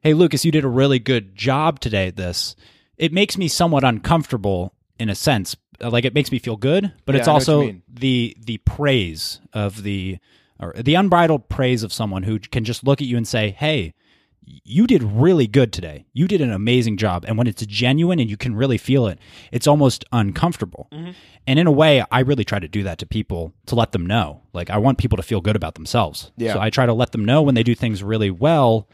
[0.00, 2.56] "Hey, Lucas, you did a really good job today at this,"
[2.96, 5.54] it makes me somewhat uncomfortable in a sense.
[5.80, 8.36] Like it makes me feel good, but Yeah, it's I know what you also the
[8.38, 10.18] the praise of the
[10.58, 13.94] or the unbridled praise of someone who can just look at you and say, "Hey,
[14.42, 16.04] you did really good today.
[16.12, 19.18] You did an amazing job." And when it's genuine and you can really feel it,
[19.52, 20.88] it's almost uncomfortable.
[20.92, 21.12] Mm-hmm.
[21.46, 24.04] And in a way, I really try to do that to people to let them
[24.04, 24.42] know.
[24.52, 26.30] Like I want people to feel good about themselves.
[26.36, 26.52] Yeah.
[26.52, 28.88] So I try to let them know when they do things really well.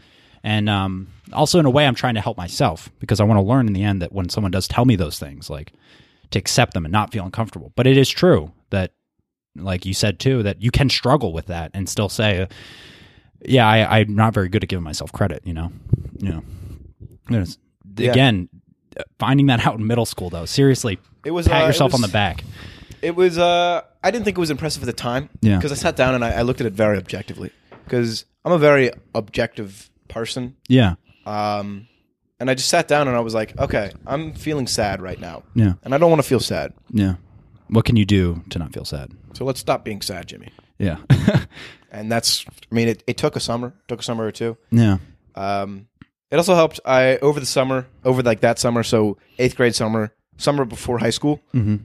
[0.44, 3.42] And um, also, in a way, I'm trying to help myself because I want to
[3.42, 5.72] learn in the end that when someone does tell me those things, like
[6.30, 7.72] to accept them and not feel uncomfortable.
[7.76, 8.92] But it is true that,
[9.56, 12.48] like you said too, that you can struggle with that and still say,
[13.44, 15.72] "Yeah, I, I'm not very good at giving myself credit." You know,
[16.18, 16.42] you know.
[17.30, 17.58] It's-
[17.98, 18.10] Yeah.
[18.10, 18.48] Again,
[19.18, 22.08] finding that out in middle school, though, seriously, It was pat uh, yourself on the
[22.08, 22.44] back.
[23.02, 23.38] It was.
[23.38, 25.28] Uh, I didn't think it was impressive at the time.
[25.40, 25.56] Yeah.
[25.56, 27.50] Because I sat down and I, I looked at it very objectively.
[27.84, 30.56] Because I'm a very objective person.
[30.68, 31.88] Yeah, Um,
[32.40, 35.42] and I just sat down and I was like, okay, I'm feeling sad right now,
[35.54, 36.72] yeah, and I don't want to feel sad.
[36.92, 37.14] yeah.
[37.68, 39.10] What can you do to not feel sad?
[39.34, 40.50] So let's stop being sad, Jimmy.
[40.78, 40.98] Yeah,
[41.90, 42.44] And that's.
[42.70, 43.72] I mean, it, it took a summer.
[43.88, 44.56] Took a summer or two.
[44.70, 44.98] yeah,
[45.34, 45.88] Um,
[46.30, 46.78] it also helped.
[46.84, 51.10] I over the summer, over like that summer, so eighth grade summer, summer before high
[51.10, 51.40] school.
[51.54, 51.76] mm-hmm.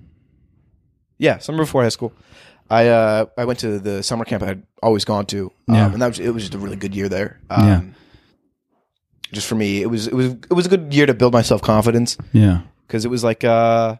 [1.17, 2.13] Yeah, summer before high school.
[2.69, 5.91] I uh, I went to the summer camp I had always gone to, um, Yeah.
[5.93, 7.39] and that was it was just a really good year there.
[7.49, 7.81] Um, Yeah.
[9.31, 11.41] Just for me, it was it was it was a good year to build my
[11.41, 13.95] self confidence yeah, because it was like uh,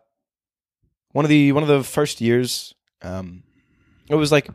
[1.13, 2.73] one of the one of the first years.
[3.01, 3.43] Um,
[4.09, 4.49] it was like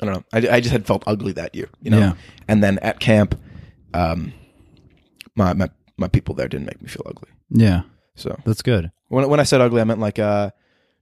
[0.00, 0.24] I don't know.
[0.32, 1.98] I, I just had felt ugly that year, you know.
[1.98, 2.12] Yeah.
[2.48, 3.38] And then at camp,
[3.92, 4.32] um,
[5.34, 7.30] my my my people there didn't make me feel ugly.
[7.50, 7.82] yeah.
[8.14, 10.50] So That's good when when I said ugly, I meant like uh,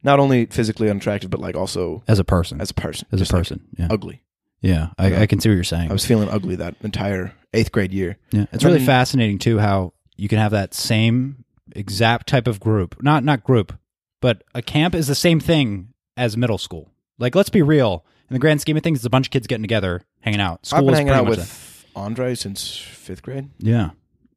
[0.02, 2.60] not only physically unattractive, but like also as a person.
[2.60, 3.06] as a person.
[3.12, 4.22] as a Just, like, person, yeah, ugly.
[4.60, 4.88] Yeah.
[4.98, 5.20] I, Yeah.
[5.20, 5.90] I can see what you're saying.
[5.90, 8.16] I was feeling ugly that entire eighth grade year.
[8.32, 11.44] Yeah, it's really mean- fascinating too how you can have that same
[11.76, 13.02] exact type of group.
[13.02, 13.72] Not not group,
[14.20, 16.90] but a camp is the same thing as middle school.
[17.18, 18.04] Like, let's be real.
[18.30, 20.66] In the grand scheme of things, it's a bunch of kids getting together, hanging out.
[20.66, 23.48] School I've been is hanging out with Andre since fifth grade.
[23.58, 23.90] yeah.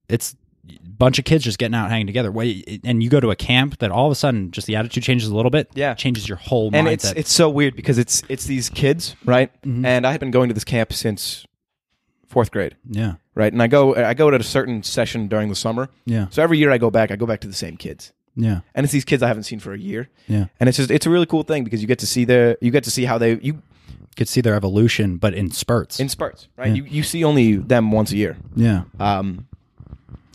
[0.07, 0.35] It's
[1.01, 2.31] bunch of kids just getting out, hanging together.
[2.31, 5.03] Wait, and you go to a camp that all of a sudden just the attitude
[5.03, 5.69] changes a little bit.
[5.73, 5.93] Yeah.
[5.95, 6.91] changes your whole and mindset.
[6.93, 9.49] it's it's so weird because it's it's these kids, right?
[9.63, 9.85] Mhm.
[9.85, 11.45] And I had been going to this camp since
[12.27, 13.51] fourth grade, yeah, right?
[13.51, 15.89] And I go I go to a certain session during the summer.
[16.05, 18.61] yeah, So every year I go back, I go back to the same kids, yeah,
[18.75, 20.45] and it's these kids I haven't seen for a year, yeah.
[20.59, 22.71] and it's just it's a really cool thing because you get to see their you
[22.71, 23.61] get to see how they you
[24.17, 25.99] Could see their evolution, but in spurts.
[25.99, 26.67] in spurts, right?
[26.69, 26.75] Yeah.
[26.75, 28.37] You you see only them once a year.
[28.55, 29.47] yeah, Um,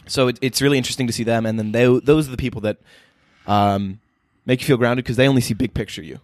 [0.07, 2.61] so it, it's really interesting to see them, and then they, those are the people
[2.63, 2.79] that
[3.47, 4.01] um,
[4.45, 6.21] make you feel grounded because they only see big picture you,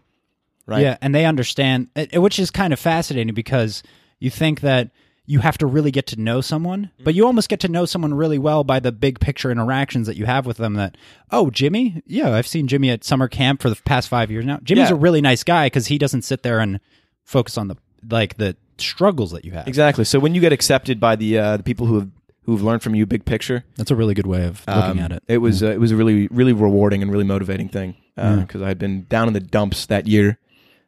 [0.67, 0.83] right?
[0.83, 3.83] Yeah, and they understand, uh, which is kind of fascinating because
[4.19, 4.91] you think that
[5.25, 7.05] you have to really get to know someone, Mm-hmm.
[7.05, 10.17] but you almost get to know someone really well by the big picture interactions that
[10.17, 10.75] you have with them.
[10.75, 10.97] That,
[11.31, 14.59] oh, Jimmy, yeah, I've seen Jimmy at summer camp for the past five years now.
[14.65, 14.97] Jimmy's Yeah.
[14.97, 16.81] a really nice guy because he doesn't sit there and
[17.25, 17.77] focus on the
[18.11, 19.69] like the struggles that you have.
[19.69, 20.05] exactly.
[20.05, 22.09] So when you get accepted by the uh, the people who have
[22.45, 25.13] who've learned from you big picture, That's a really good way of looking um, at
[25.13, 25.23] it.
[25.29, 28.37] It was uh, it was a really really rewarding and really motivating thing Yeah.
[28.37, 30.39] because I had been down in the dumps that year,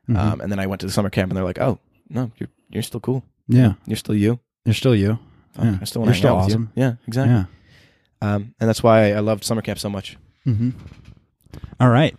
[0.09, 0.17] Mhm.
[0.19, 1.79] um, and then I went to the summer camp, and they're like, "Oh,
[2.11, 3.25] no, you're you're still cool.
[3.49, 4.41] yeah, You're still you.
[4.65, 5.19] you're still you.
[5.59, 5.79] Yeah.
[5.81, 6.73] I still want You're to hang still out with awesome.
[6.75, 6.83] you.
[6.83, 7.35] Yeah, exactly.
[7.35, 7.45] Yeah.
[8.21, 10.17] Um, and that's why I loved summer camp so much.
[10.47, 10.71] Mm-hmm.
[11.79, 12.17] All right.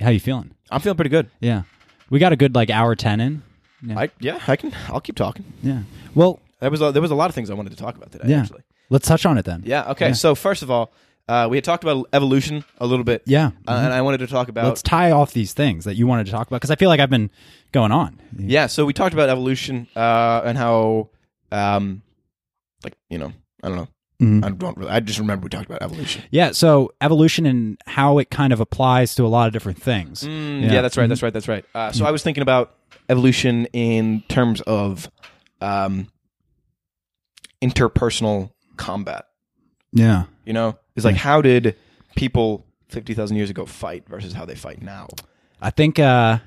[0.00, 0.52] how you feeling?
[0.70, 1.30] I'm feeling pretty good.
[1.40, 1.62] Yeah,
[2.10, 3.42] we got a good like hour ten in.
[3.82, 3.98] Yeah.
[4.00, 4.72] I yeah, I can.
[4.88, 5.44] I'll keep talking.
[5.62, 5.82] Yeah.
[6.14, 8.10] Well, There was a, there was a lot of things I wanted to talk about
[8.12, 8.28] today.
[8.28, 8.40] Yeah.
[8.40, 8.62] Actually.
[8.88, 9.62] let's touch on it then.
[9.66, 9.90] Yeah.
[9.90, 10.08] Okay.
[10.08, 10.12] Yeah.
[10.14, 10.92] So first of all,
[11.28, 13.22] uh, we had talked about evolution a little bit.
[13.26, 13.50] Yeah.
[13.66, 16.26] Uh, and I wanted to talk about let's tie off these things that you wanted
[16.26, 17.30] to talk about because I feel like I've been
[17.72, 18.20] going on.
[18.38, 21.10] Yeah, so we talked about evolution uh, and how,
[21.50, 22.02] um,
[22.84, 23.88] like you know, I don't know,
[24.20, 24.44] Mhm.
[24.44, 24.90] I don't really.
[24.90, 26.22] I just remember we talked about evolution.
[26.30, 26.52] Yeah.
[26.52, 30.22] So evolution and how it kind of applies to a lot of different things.
[30.22, 30.72] Mm, Yeah.
[30.74, 30.82] yeah.
[30.82, 31.08] that's right.
[31.08, 31.32] That's right.
[31.32, 31.64] That's right.
[31.74, 32.74] Uh, so I was thinking about
[33.08, 35.10] evolution in terms of
[35.60, 36.08] um,
[37.62, 39.26] interpersonal combat.
[39.92, 40.24] Yeah.
[40.44, 41.76] You know, it's like how did
[42.16, 45.08] people fifty thousand years ago fight versus how they fight now?
[45.60, 46.38] I think uh,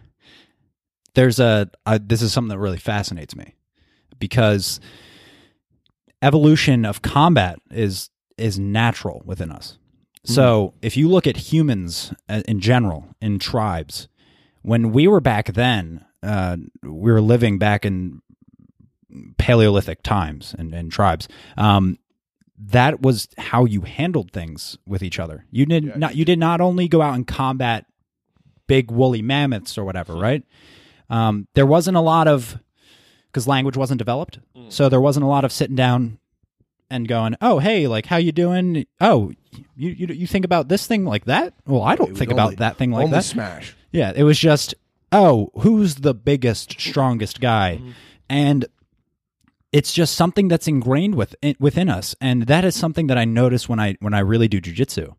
[1.14, 1.70] there's a
[2.02, 3.56] this is something that really fascinates me
[4.20, 4.80] because
[6.22, 9.78] evolution of combat is is natural within us.
[10.28, 14.08] So if you look at humans uh, in general in tribes,
[14.64, 18.24] when we were back then, uh, we were living back in
[19.38, 21.28] Paleolithic times and, and tribes.
[21.58, 21.98] Um,
[22.58, 25.46] that was how you handled things with each other.
[25.52, 26.16] You did Yeah, not.
[26.16, 27.86] You did not only go out and combat
[28.68, 30.44] big woolly mammoths or whatever, right?
[31.10, 32.58] Um, there wasn't a lot of
[33.28, 36.18] because language wasn't developed, so there wasn't a lot of sitting down
[36.90, 38.86] and going, "Oh, hey, like how you doing?
[39.02, 39.34] Oh,
[39.76, 41.54] you you you think about this thing like that?
[41.68, 43.76] Well, I don't think only- about that thing like that." smash.
[43.92, 44.74] Yeah, it was just,
[45.12, 47.82] oh, who's the biggest, strongest guy?
[48.30, 48.66] And
[49.78, 53.68] it's just something that's ingrained with within us, and that is something that I notice
[53.70, 55.16] when I when I really do jujitsu,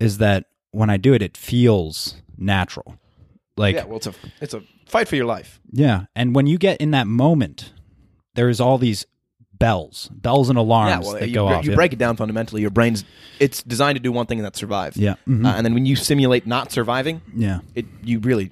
[0.00, 2.96] is that when I do it, it feels natural.
[3.56, 5.60] Like Yeah, well, it's a it's a fight for your life.
[5.70, 7.72] yeah, and when you get in that moment,
[8.34, 9.06] there's all these
[9.52, 11.64] bells, bells and alarms Yeah, well, that you, go bre- off.
[11.64, 11.76] you yeah.
[11.76, 12.60] break it down fundamentally.
[12.62, 13.04] Your brain's
[13.38, 14.96] it's designed to do one thing and that's survive.
[14.96, 15.46] Yeah, mhm.
[15.46, 18.50] Uh, and then when you simulate not surviving, yeah, it you really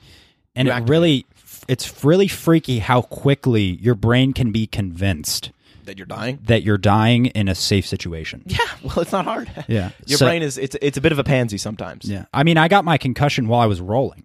[0.55, 1.27] and you it activate really,
[1.69, 5.53] it's really freaky how quickly your brain can be convinced
[5.85, 6.39] that you're dying.
[6.45, 8.43] that you're dying in a safe situation.
[8.47, 9.51] Yeah, well, it's not hard.
[9.69, 9.91] Yeah.
[10.07, 12.05] your So- brain is it's it's a bit of a pansy sometimes.
[12.05, 12.25] Yeah.
[12.33, 14.25] I mean, I got my concussion while I was rolling.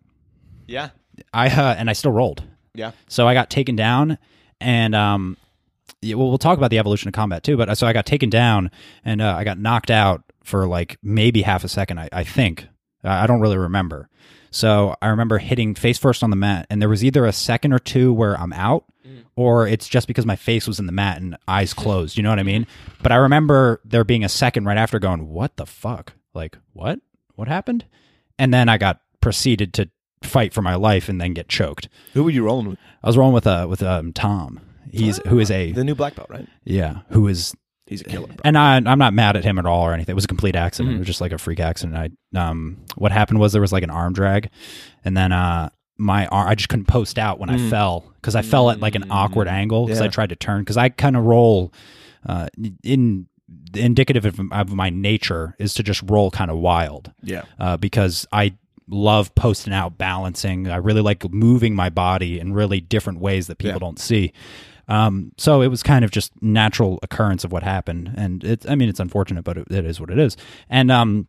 [0.68, 0.90] yeah,
[1.34, 2.44] I uh, and I still rolled.
[2.74, 2.92] yeah.
[3.08, 4.18] So I got taken down
[4.62, 5.38] and um
[6.02, 8.06] yeah, well, we'll talk about the evolution of combat too, but uh, so I got
[8.06, 8.70] taken down
[9.04, 12.68] and uh, I got knocked out for like maybe half a second, I, I think.
[13.04, 14.08] I I don't really remember.
[14.56, 17.74] So I remember hitting face first on the mat, and there was either a second
[17.74, 18.86] or two where I'm out,
[19.36, 22.16] or it's just because my face was in the mat and eyes closed.
[22.16, 22.66] You know what I mean?
[23.04, 26.14] But I remember there being a second right after going, What the fuck?
[26.34, 27.00] Like, what?
[27.36, 27.84] What happened?
[28.40, 29.90] And then I got proceeded to
[30.24, 31.90] fight for my life and then get choked.
[32.14, 32.80] Who were you rolling with?
[33.04, 34.62] I was rolling with uh with um Tom.
[34.90, 36.48] He's who is a The new black belt, right?
[36.64, 37.54] yeah who is
[37.88, 38.28] He's a killer.
[38.28, 38.38] Bro.
[38.44, 40.14] and I I'm not mad at him at all or anything.
[40.14, 40.90] It was a complete accident.
[40.90, 40.96] Mm-hmm.
[40.98, 41.96] It was just like a freak accident.
[42.36, 44.50] I um what happened was there was like an arm drag,
[45.04, 48.42] and then uh my arm I just couldn't post out when I fell because I
[48.42, 50.12] fell at like an awkward angle because I Mm.
[50.14, 51.72] Tried to turn because I kind of roll
[52.26, 52.48] uh
[52.84, 53.28] in
[53.76, 58.26] indicative of, of my nature is to just roll kind of wild yeah, uh, because
[58.32, 58.56] I
[58.88, 60.68] love posting out, balancing.
[60.70, 63.80] I really like moving my body in really different ways that people Yeah.
[63.80, 64.34] don't see.
[64.88, 68.76] Um, so it was kind of just natural occurrence of what happened, and it's I
[68.76, 70.38] mean it's unfortunate, but it, it is what it is.
[70.70, 71.28] And um,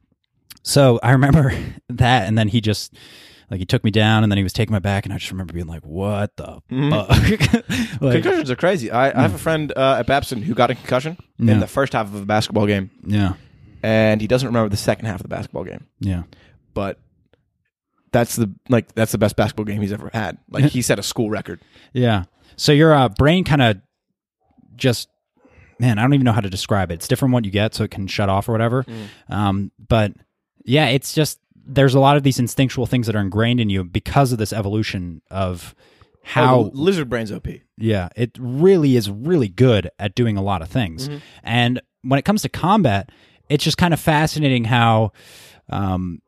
[0.62, 1.52] so I remember
[1.88, 2.94] that, and then he just
[3.50, 5.30] like he took me down, and then he was taking my back, and I just
[5.30, 6.90] remember being like, "What the Mm-hmm.
[6.90, 8.90] fuck?" like, concussions are crazy.
[8.90, 11.52] I, I have a friend uh, at Babson who got a concussion Yeah.
[11.54, 13.34] in the first half of a basketball game, yeah,
[13.82, 15.86] and he doesn't remember the second half of the basketball game.
[16.00, 16.24] yeah,
[16.74, 16.98] But
[18.12, 20.38] that's the like that's the best basketball game he's ever had.
[20.50, 21.60] Like he set a school record.
[21.92, 22.24] yeah.
[22.56, 23.76] So your uh, brain kind of
[24.76, 25.08] just
[25.78, 26.94] man, I don't even know how to describe it.
[26.94, 28.84] It's different what you get, so it can shut off or whatever.
[29.28, 30.12] Um, but
[30.64, 31.38] yeah, it's just
[31.68, 34.52] there's a lot of these instinctual things that are ingrained in you because of this
[34.52, 35.74] evolution of
[36.22, 37.46] how Oh, lizard brains OP.
[37.76, 41.08] yeah, it really is really good at doing a lot of things.
[41.42, 43.10] And when it comes to combat,
[43.48, 45.12] it's just kind of fascinating how,
[45.68, 46.20] um,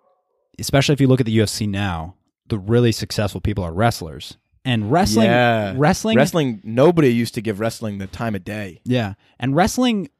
[0.58, 2.16] especially if you look at the UFC now,
[2.48, 4.36] the really successful people are wrestlers.
[4.68, 6.60] And wrestling, yeah, wrestling, wrestling.
[6.62, 8.80] Nobody used to give wrestling the time of day.
[8.84, 10.10] yeah, and wrestling.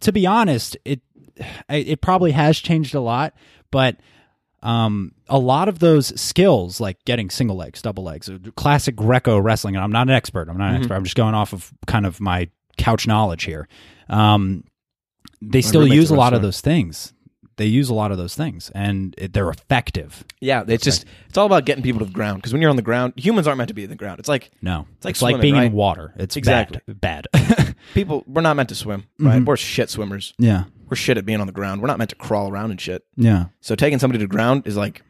[0.00, 1.00] To be honest, it
[1.68, 3.34] it probably has changed a lot,
[3.70, 3.96] but
[4.62, 9.38] um, a lot of those skills, like getting single legs, double legs, uh, classic Greco
[9.38, 10.48] wrestling, and I'm not an expert.
[10.48, 10.94] I'm not an expert.
[10.94, 13.68] I'm just going off of kind of my couch knowledge here.
[14.08, 14.64] Um,
[15.42, 17.12] they still use a lot of those things.
[17.58, 20.24] They use a lot of those things, and it, they're effective.
[20.40, 22.76] Yeah, it's just it's all about getting people to the ground because when you're on
[22.76, 24.18] the ground, humans aren't meant to be in the ground.
[24.18, 25.66] It's like No, It's like it's like swimming, being right?
[25.66, 26.14] in water.
[26.16, 26.80] It's Exactly.
[26.88, 27.26] bad.
[27.32, 27.76] Bad.
[27.94, 29.44] people we're not meant to swim, right?
[29.44, 30.32] We're shit swimmers.
[30.38, 30.64] yeah.
[30.88, 31.82] We're shit at being on the ground.
[31.82, 33.04] We're not meant to crawl around and shit.
[33.14, 33.46] Yeah.
[33.60, 35.02] So taking somebody to the ground is like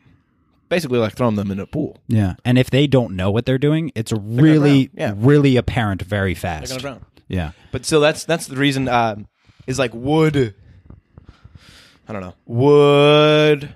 [0.68, 1.98] basically like throwing them in a pool.
[2.08, 2.34] Yeah.
[2.44, 4.96] And if they don't know what they're doing, it's really, drown.
[4.96, 5.14] Yeah.
[5.16, 6.70] really apparent very They're fast.
[6.70, 7.04] gonna drown.
[7.28, 7.52] Yeah.
[7.70, 8.88] But still, that's that's the reason.
[8.88, 9.28] Um,
[9.68, 10.54] is like would
[12.08, 13.74] I don't know would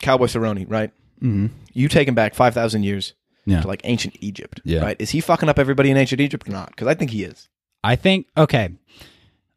[0.00, 0.90] Cowboy Cerrone right?
[1.20, 3.14] hmm You take him back five thousand years
[3.46, 3.60] Yeah.
[3.62, 4.80] to like ancient Egypt, Yeah.
[4.80, 4.96] right?
[4.98, 6.68] Is he fucking up everybody in ancient Egypt or not?
[6.70, 7.48] Because I think he is.
[7.84, 8.70] I think, okay.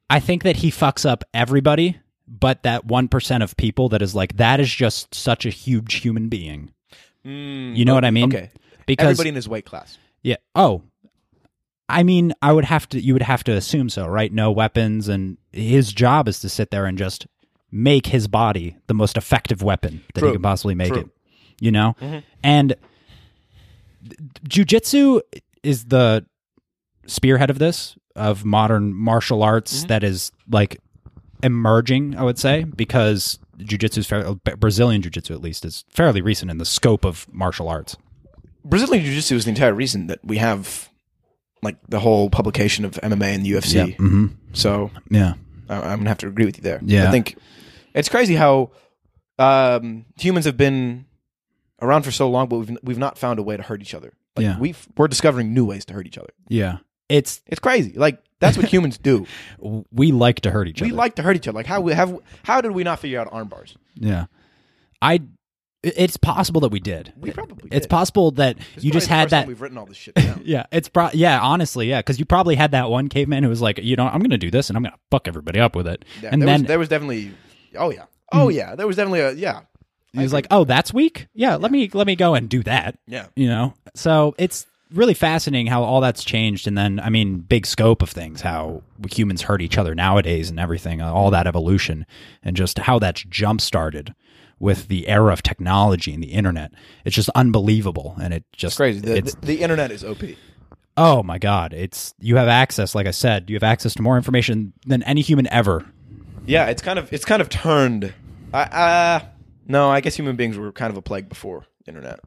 [0.10, 4.38] I think that he fucks up everybody, but that 1% of people that is like,
[4.38, 6.72] that is just such a huge human being.
[7.24, 8.26] You know what I mean?
[8.34, 8.52] Okay,
[8.86, 9.98] Because, everybody in his weight class.
[10.24, 10.36] yeah.
[10.54, 10.84] Oh,
[11.90, 14.32] I mean, I would have to, you would have to assume so, right?
[14.34, 15.08] No weapons.
[15.08, 17.28] And his job is to sit there and just
[17.78, 20.30] make his body the most effective weapon that True.
[20.30, 21.02] he can possibly make True.
[21.02, 21.08] it.
[21.60, 21.96] You know?
[22.02, 22.24] Mhm.
[22.44, 22.76] And
[24.48, 25.22] jujitsu
[25.64, 26.26] is the
[27.08, 29.88] spearhead of this of modern martial arts Mm-hmm.
[29.88, 30.80] that is like
[31.44, 36.50] emerging i would say because jiu-jitsu is fairly, brazilian jiu-jitsu at least is fairly recent
[36.50, 37.98] in the scope of martial arts
[38.64, 40.90] Brazilian Jiu Jitsu is the entire reason that we have
[41.62, 43.96] like the whole publication of MMA and the UFC.
[43.98, 45.34] hmm So yeah
[45.70, 46.80] I- I'm gonna have to agree with you there.
[46.84, 47.08] Yeah.
[47.08, 47.38] I think
[47.96, 48.72] it's crazy how
[49.40, 51.06] um, humans have been
[51.82, 54.14] around for so long, but we've we've not found a way to hurt each other.
[54.36, 54.60] Like, Yeah.
[54.60, 56.30] we've we're discovering new ways to hurt each other.
[56.50, 56.78] yeah
[57.10, 57.94] it's It's crazy.
[57.94, 59.26] Like that's what humans do.
[59.92, 61.56] we like to hurt each We other We like to hurt each other.
[61.56, 63.76] Like how we have how did we not figure out arm bars?
[63.98, 64.26] yeah
[65.02, 65.22] i
[65.84, 67.90] it's possible that we did We probably it's did.
[67.92, 70.42] possible that you just had that We've written all this shit down.
[70.44, 71.10] Yeah, it's pro.
[71.14, 74.08] Yeah, honestly, yeah, because you probably had that one caveman who was like, you know,
[74.08, 76.30] I'm going to do this and I'm going to fuck everybody up with it, Yeah,
[76.32, 77.32] and there then was, there was definitely
[77.78, 79.62] oh yeah oh yeah there was definitely a yeah
[80.16, 81.28] he was like, oh, that's weak.
[81.34, 82.98] Yeah, let me let me go and do that.
[83.08, 87.40] yeah You know, so it's really fascinating how all that's changed, and then I mean,
[87.40, 91.48] big scope of things, how humans hurt each other nowadays, and everything, uh, all that
[91.48, 92.06] evolution,
[92.44, 94.16] and just how that's jump started
[94.58, 96.72] with the era of technology and the internet.
[97.04, 99.00] It's just unbelievable, and it just it's crazy.
[99.02, 100.24] The, it's the, the internet is op.
[100.98, 104.16] Oh my god, it's you have access like I said, you have access to more
[104.16, 105.86] information than any human ever.
[106.48, 108.14] Yeah, it's kind of it's kind of turned.
[108.54, 109.26] I uh,
[109.68, 112.20] no, I guess human beings were kind of a plague before internet.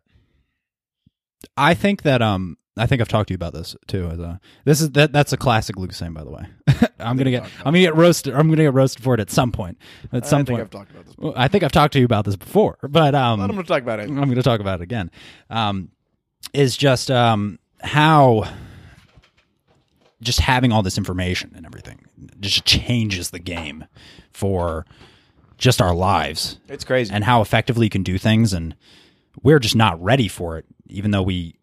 [1.57, 4.09] I think that um I think I've talked to you about this too.
[4.09, 6.47] As a, this is that that's a classic Luke saying by the way.
[7.01, 9.31] I'm going to get I'm to get roasted I'm to get roasted for it at
[9.31, 9.79] some point.
[10.13, 10.61] At some I think point.
[10.63, 11.15] I've talked about this.
[11.17, 13.69] Well, I think I've talked to you about this before, but um I'm going to
[13.69, 14.09] talk about it.
[14.09, 15.11] I'm going to talk about it again.
[15.51, 15.91] Um,
[16.55, 18.49] is just um, how
[20.21, 22.01] just having all this information and everything
[22.41, 23.85] just changes the game
[24.33, 24.85] for
[25.57, 27.13] just our lives It's crazy.
[27.13, 28.75] and how effectively you can do things, and
[29.43, 31.55] we're just not ready for it, even though we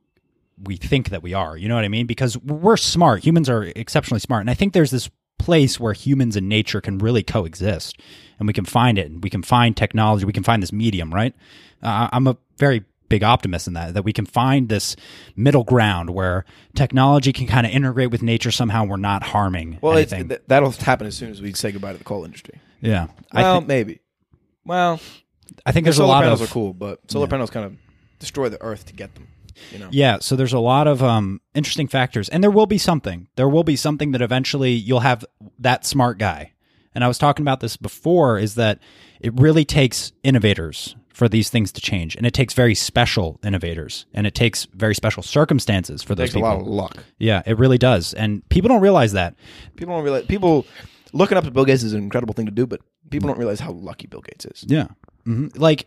[0.61, 1.57] we think that we are.
[1.57, 2.05] You know what I mean?
[2.05, 3.25] Because we're smart.
[3.25, 6.97] Humans are exceptionally smart, and I think there's this place where humans and nature can
[6.97, 7.99] really coexist,
[8.39, 11.13] and we can find it, and we can find technology, we can find this medium.
[11.13, 11.33] Right?
[11.81, 14.95] Uh, I'm a very big optimist in that that we can find this
[15.35, 18.83] middle ground where technology can kind of integrate with nature somehow.
[18.85, 20.29] We're not harming well, anything.
[20.29, 22.59] th- that'll happen as soon as we say goodbye to the coal industry.
[22.81, 23.99] yeah, I, Well, thi- maybe.
[24.65, 24.99] Well,
[25.65, 27.29] I think the there's a lot solar panels of are cool, but solar Yeah.
[27.29, 27.75] panels kind of
[28.19, 29.27] destroy the earth to get them.
[29.71, 29.87] You know.
[29.91, 33.27] Yeah, so there's a lot of um, interesting factors, and there will be something.
[33.37, 35.23] There will be something that eventually you'll have
[35.59, 36.51] that smart guy.
[36.93, 38.37] And I was talking about this before.
[38.37, 38.79] Is that
[39.21, 44.05] it really takes innovators for these things to change, and it takes very special innovators,
[44.13, 46.25] and it takes very special circumstances for those.
[46.31, 46.49] It takes a people.
[46.49, 46.97] lot of luck.
[47.19, 49.33] yeah, it really does, and people don't realize that.
[49.77, 50.25] People don't realize.
[50.25, 50.65] People
[51.13, 53.61] looking up to Bill Gates is an incredible thing to do, but people don't realize
[53.61, 54.65] how lucky Bill Gates is.
[54.67, 54.87] Yeah.
[55.23, 55.85] hmm Like,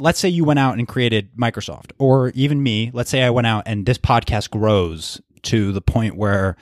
[0.00, 2.90] let's say you went out and created Microsoft, or even me.
[2.92, 6.56] Let's say I went out and this podcast grows to the point where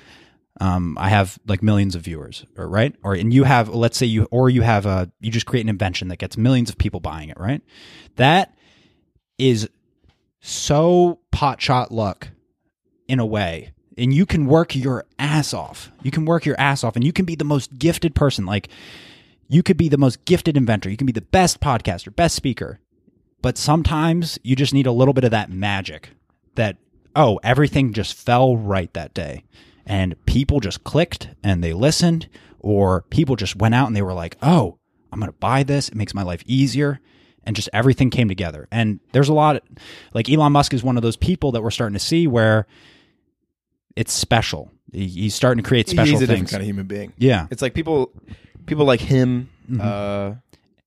[0.60, 2.94] um, I have like millions of viewers, or right?
[3.02, 5.68] Or and you have, let's say you, or you have a, you just create an
[5.68, 7.62] invention that gets millions of people buying it, right?
[8.16, 8.54] That
[9.38, 9.68] is
[10.40, 12.28] so pot shot luck
[13.08, 13.72] in a way.
[13.98, 15.90] And you can work your ass off.
[16.02, 18.44] You can work your ass off, and you can be the most gifted person.
[18.44, 18.68] Like,
[19.48, 20.90] you could be the most gifted inventor.
[20.90, 22.78] You can be the best podcaster, best speaker.
[23.40, 26.10] But sometimes you just need a little bit of that magic
[26.56, 26.76] that,
[27.14, 29.44] oh, everything just fell right that day.
[29.86, 32.28] And people just clicked and they listened,
[32.58, 34.78] or people just went out and they were like, oh,
[35.12, 35.88] I'm going to buy this.
[35.88, 37.00] It makes my life easier.
[37.44, 38.66] And just everything came together.
[38.72, 39.62] And there's a lot,
[40.12, 42.66] like Elon Musk is one of those people that we're starting to see where
[43.94, 44.72] it's special.
[44.92, 46.50] He's starting to create special He's a different things.
[46.50, 47.12] kind of human being.
[47.16, 47.46] yeah.
[47.52, 48.10] It's like people,
[48.66, 49.48] people like him.
[49.70, 49.80] Mm-hmm.
[49.80, 50.34] Uh,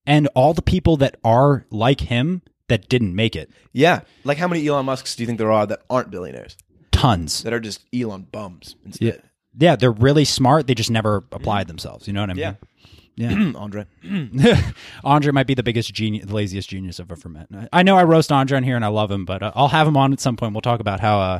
[0.05, 4.47] and all the people that are like him that didn't make it yeah, like how
[4.47, 6.57] many Elon Musks do you think there are that aren't billionaires
[6.99, 9.23] tons that are just Elon bums yeah instead?
[9.57, 12.53] yeah they're really smart they just never applied themselves you know what i mean Yeah.
[13.15, 13.51] Yeah.
[13.57, 13.85] Andre.
[15.03, 17.47] Andre might be the biggest genius, the laziest genius I've ever met.
[17.73, 19.85] I know I roast Andre on here and I love him, but uh, I'll have
[19.87, 20.53] him on at some point.
[20.53, 21.39] We'll talk about how uh,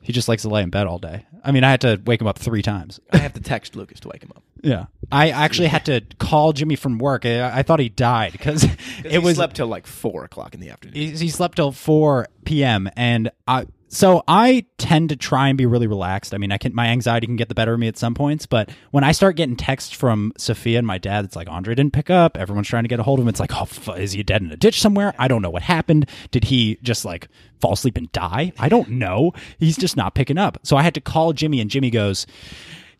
[0.00, 1.26] he just likes to lay in bed all day.
[1.42, 3.00] I mean, I had to wake him up three times.
[3.12, 4.44] I have to text Lucas to wake him up.
[4.62, 7.26] Yeah, I actually had to call Jimmy from work.
[7.26, 8.62] I, I thought he died because
[9.04, 10.94] it He was slept till like four o'clock in the afternoon.
[10.94, 12.88] he, he slept till 4 p.m.
[12.96, 16.32] and I so I tend to try and be really relaxed.
[16.32, 18.46] I mean, I can my anxiety can get the better of me at some points,
[18.46, 21.92] but when I start getting texts from Sophia and my dad, it's like Andre didn't
[21.92, 22.38] pick up.
[22.38, 23.28] Everyone's trying to get a hold of him.
[23.28, 25.12] It's like, oh, f- is he dead in a ditch somewhere?
[25.18, 26.08] I don't know what happened.
[26.30, 27.28] Did he just like
[27.60, 28.54] fall asleep and die?
[28.58, 29.32] I don't know.
[29.58, 30.58] He's just not picking up.
[30.62, 32.26] So I had to call Jimmy, and Jimmy goes,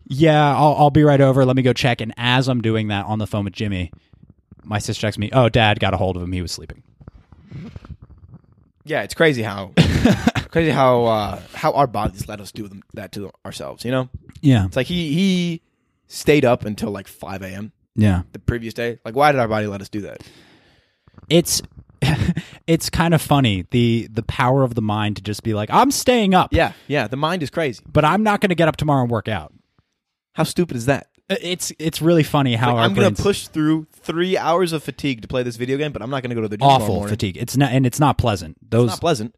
[0.05, 1.43] "Yeah, I'll, I'll be right over.
[1.43, 3.91] Let me go check." And as I'm doing that on the phone with Jimmy,
[4.63, 6.31] my sister texts me, "Oh, Dad got a hold of him.
[6.31, 6.83] He was sleeping."
[8.85, 9.71] Yeah, it's crazy how
[10.51, 13.85] crazy how uh, how our bodies let us do them, that to ourselves.
[13.85, 14.09] You know,
[14.41, 15.61] Yeah, it's like he he
[16.07, 17.71] stayed up until like five a.m.
[17.95, 18.23] yeah.
[18.33, 18.99] the previous day.
[19.05, 20.21] Like, why did our body let us do that?
[21.29, 21.61] it's
[22.67, 25.89] it's kind of funny the the power of the mind to just be like i'm
[25.89, 27.07] staying up Yeah, yeah.
[27.07, 27.81] The mind is crazy.
[27.89, 29.53] but i'm not going to get up tomorrow and work out
[30.33, 31.07] How stupid is that?
[31.29, 35.27] It's it's really funny how Like, I'm gonna push through three hours of fatigue to
[35.27, 37.37] play this video game, but I'm not gonna go to the gym awful fatigue.
[37.37, 38.57] It's not and it's not pleasant.
[38.69, 39.35] Those It's not pleasant.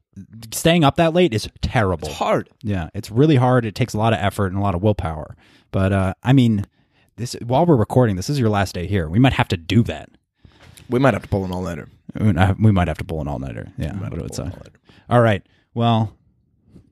[0.52, 2.08] staying up that late is terrible.
[2.08, 2.50] It's hard.
[2.64, 3.66] yeah it's really hard.
[3.66, 5.36] It takes a lot of effort and a lot of willpower.
[5.72, 6.66] But uh i mean
[7.18, 9.08] this while we're recording this is your last day here.
[9.08, 10.10] We might have to do that.
[10.90, 11.88] We might have to pull an all nighter.
[12.20, 13.72] we might have to pull an all-nighter.
[13.78, 14.50] Yeah what it would say?
[15.10, 15.44] All right.
[15.74, 16.16] Well,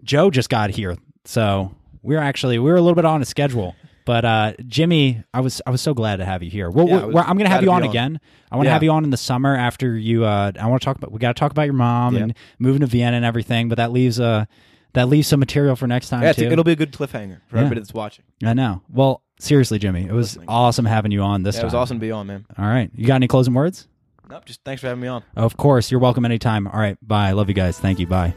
[0.03, 3.75] Joe just got here, so we're actually we were a little bit on a schedule.
[4.05, 6.69] But uh, Jimmy, I was I was so glad to have you here.
[6.69, 7.89] Well, Yeah, we're, I'm going to have you on on.
[7.89, 8.19] again.
[8.51, 8.73] I want to Yeah.
[8.73, 10.25] have you on in the summer after you.
[10.25, 11.11] Uh, I want to talk about.
[11.11, 12.23] We got to talk about your mom Yeah.
[12.23, 13.69] and moving to Vienna and everything.
[13.69, 14.45] But that leaves uh
[14.93, 16.43] that leaves some material for next time too.
[16.45, 18.25] it'll be a good cliffhanger for everybody that's watching.
[18.43, 18.81] I know.
[18.89, 22.01] Well, seriously, Jimmy, it was awesome having you on this Yeah, it was awesome to
[22.01, 22.45] be on, man.
[22.59, 23.87] All right, you got any closing words?
[24.29, 25.23] Nope, just thanks for having me on.
[25.35, 26.67] Of course, you're welcome anytime.
[26.67, 27.31] All right, bye.
[27.31, 27.79] Love you guys.
[27.79, 28.05] Thank you.
[28.07, 28.33] Bye.